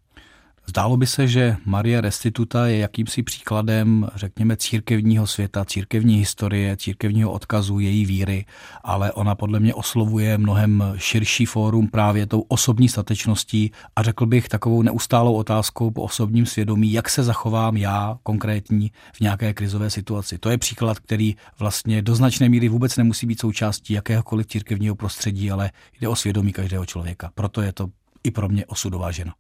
Zdálo 0.68 0.98
by 0.98 1.08
se, 1.08 1.28
že 1.28 1.58
Maria 1.66 2.02
Restituta 2.02 2.68
je 2.68 2.78
jakýmsi 2.78 3.24
příkladem, 3.24 4.08
řekněme, 4.16 4.58
církevního 4.58 5.28
světa, 5.28 5.66
církevní 5.66 6.18
historie, 6.18 6.78
církevního 6.78 7.32
odkazu 7.32 7.80
její 7.80 8.06
víry, 8.06 8.46
ale 8.84 9.12
ona 9.12 9.36
podle 9.36 9.60
mě 9.60 9.74
oslovuje 9.74 10.38
mnohem 10.38 10.84
širší 10.98 11.46
fórum 11.46 11.88
právě 11.88 12.26
tou 12.26 12.42
osobní 12.42 12.90
statečností 12.90 13.72
a 13.96 14.04
řekl 14.04 14.26
bych 14.26 14.50
takovou 14.50 14.82
neustálou 14.82 15.34
otázkou 15.36 15.92
po 15.92 16.02
osobním 16.02 16.46
svědomí, 16.46 16.94
jak 16.94 17.10
se 17.10 17.24
zachovám 17.24 17.78
já 17.78 18.18
konkrétní 18.24 18.92
v 19.14 19.22
nějaké 19.22 19.54
krizové 19.54 19.90
situaci. 19.90 20.38
To 20.38 20.50
je 20.50 20.58
příklad, 20.58 21.00
který 21.00 21.36
vlastně 21.60 22.02
do 22.02 22.16
značné 22.16 22.50
míry 22.50 22.70
vůbec 22.70 22.98
nemusí 22.98 23.26
být 23.26 23.40
součástí 23.40 23.94
jakéhokoliv 23.94 24.48
církevního 24.48 24.96
prostředí, 24.96 25.52
ale 25.52 25.72
jde 26.02 26.08
o 26.08 26.16
svědomí 26.16 26.54
každého 26.54 26.86
člověka. 26.86 27.32
Proto 27.36 27.62
je 27.62 27.74
to 27.74 27.90
i 28.24 28.32
pro 28.32 28.50
mě 28.50 28.66
osudová 28.66 29.12
žena. 29.12 29.34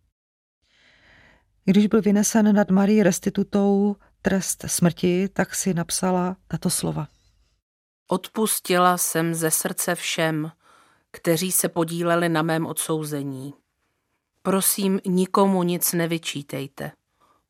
Když 1.65 1.87
byl 1.87 2.01
vynesen 2.01 2.55
nad 2.55 2.69
Marí 2.69 3.03
restitutou 3.03 3.95
trest 4.21 4.63
smrti, 4.67 5.29
tak 5.29 5.55
si 5.55 5.73
napsala 5.73 6.35
tato 6.47 6.69
slova. 6.69 7.07
Odpustila 8.07 8.97
jsem 8.97 9.33
ze 9.33 9.51
srdce 9.51 9.95
všem, 9.95 10.51
kteří 11.11 11.51
se 11.51 11.69
podíleli 11.69 12.29
na 12.29 12.41
mém 12.41 12.65
odsouzení. 12.65 13.53
Prosím, 14.41 14.99
nikomu 15.05 15.63
nic 15.63 15.93
nevyčítejte. 15.93 16.91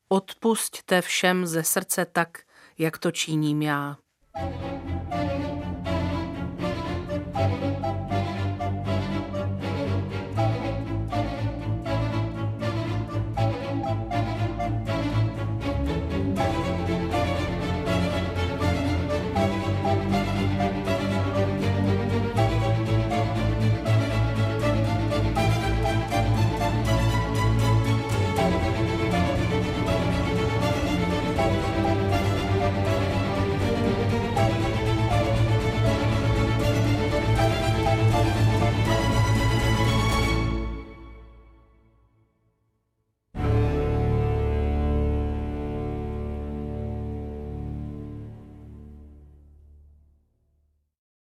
Odpusťte 0.08 1.02
všem 1.02 1.46
ze 1.46 1.62
srdce 1.62 2.04
tak, 2.04 2.38
jak 2.78 2.98
to 2.98 3.10
činím 3.10 3.62
já. 3.62 3.96
thank 5.10 5.40
you 5.40 5.45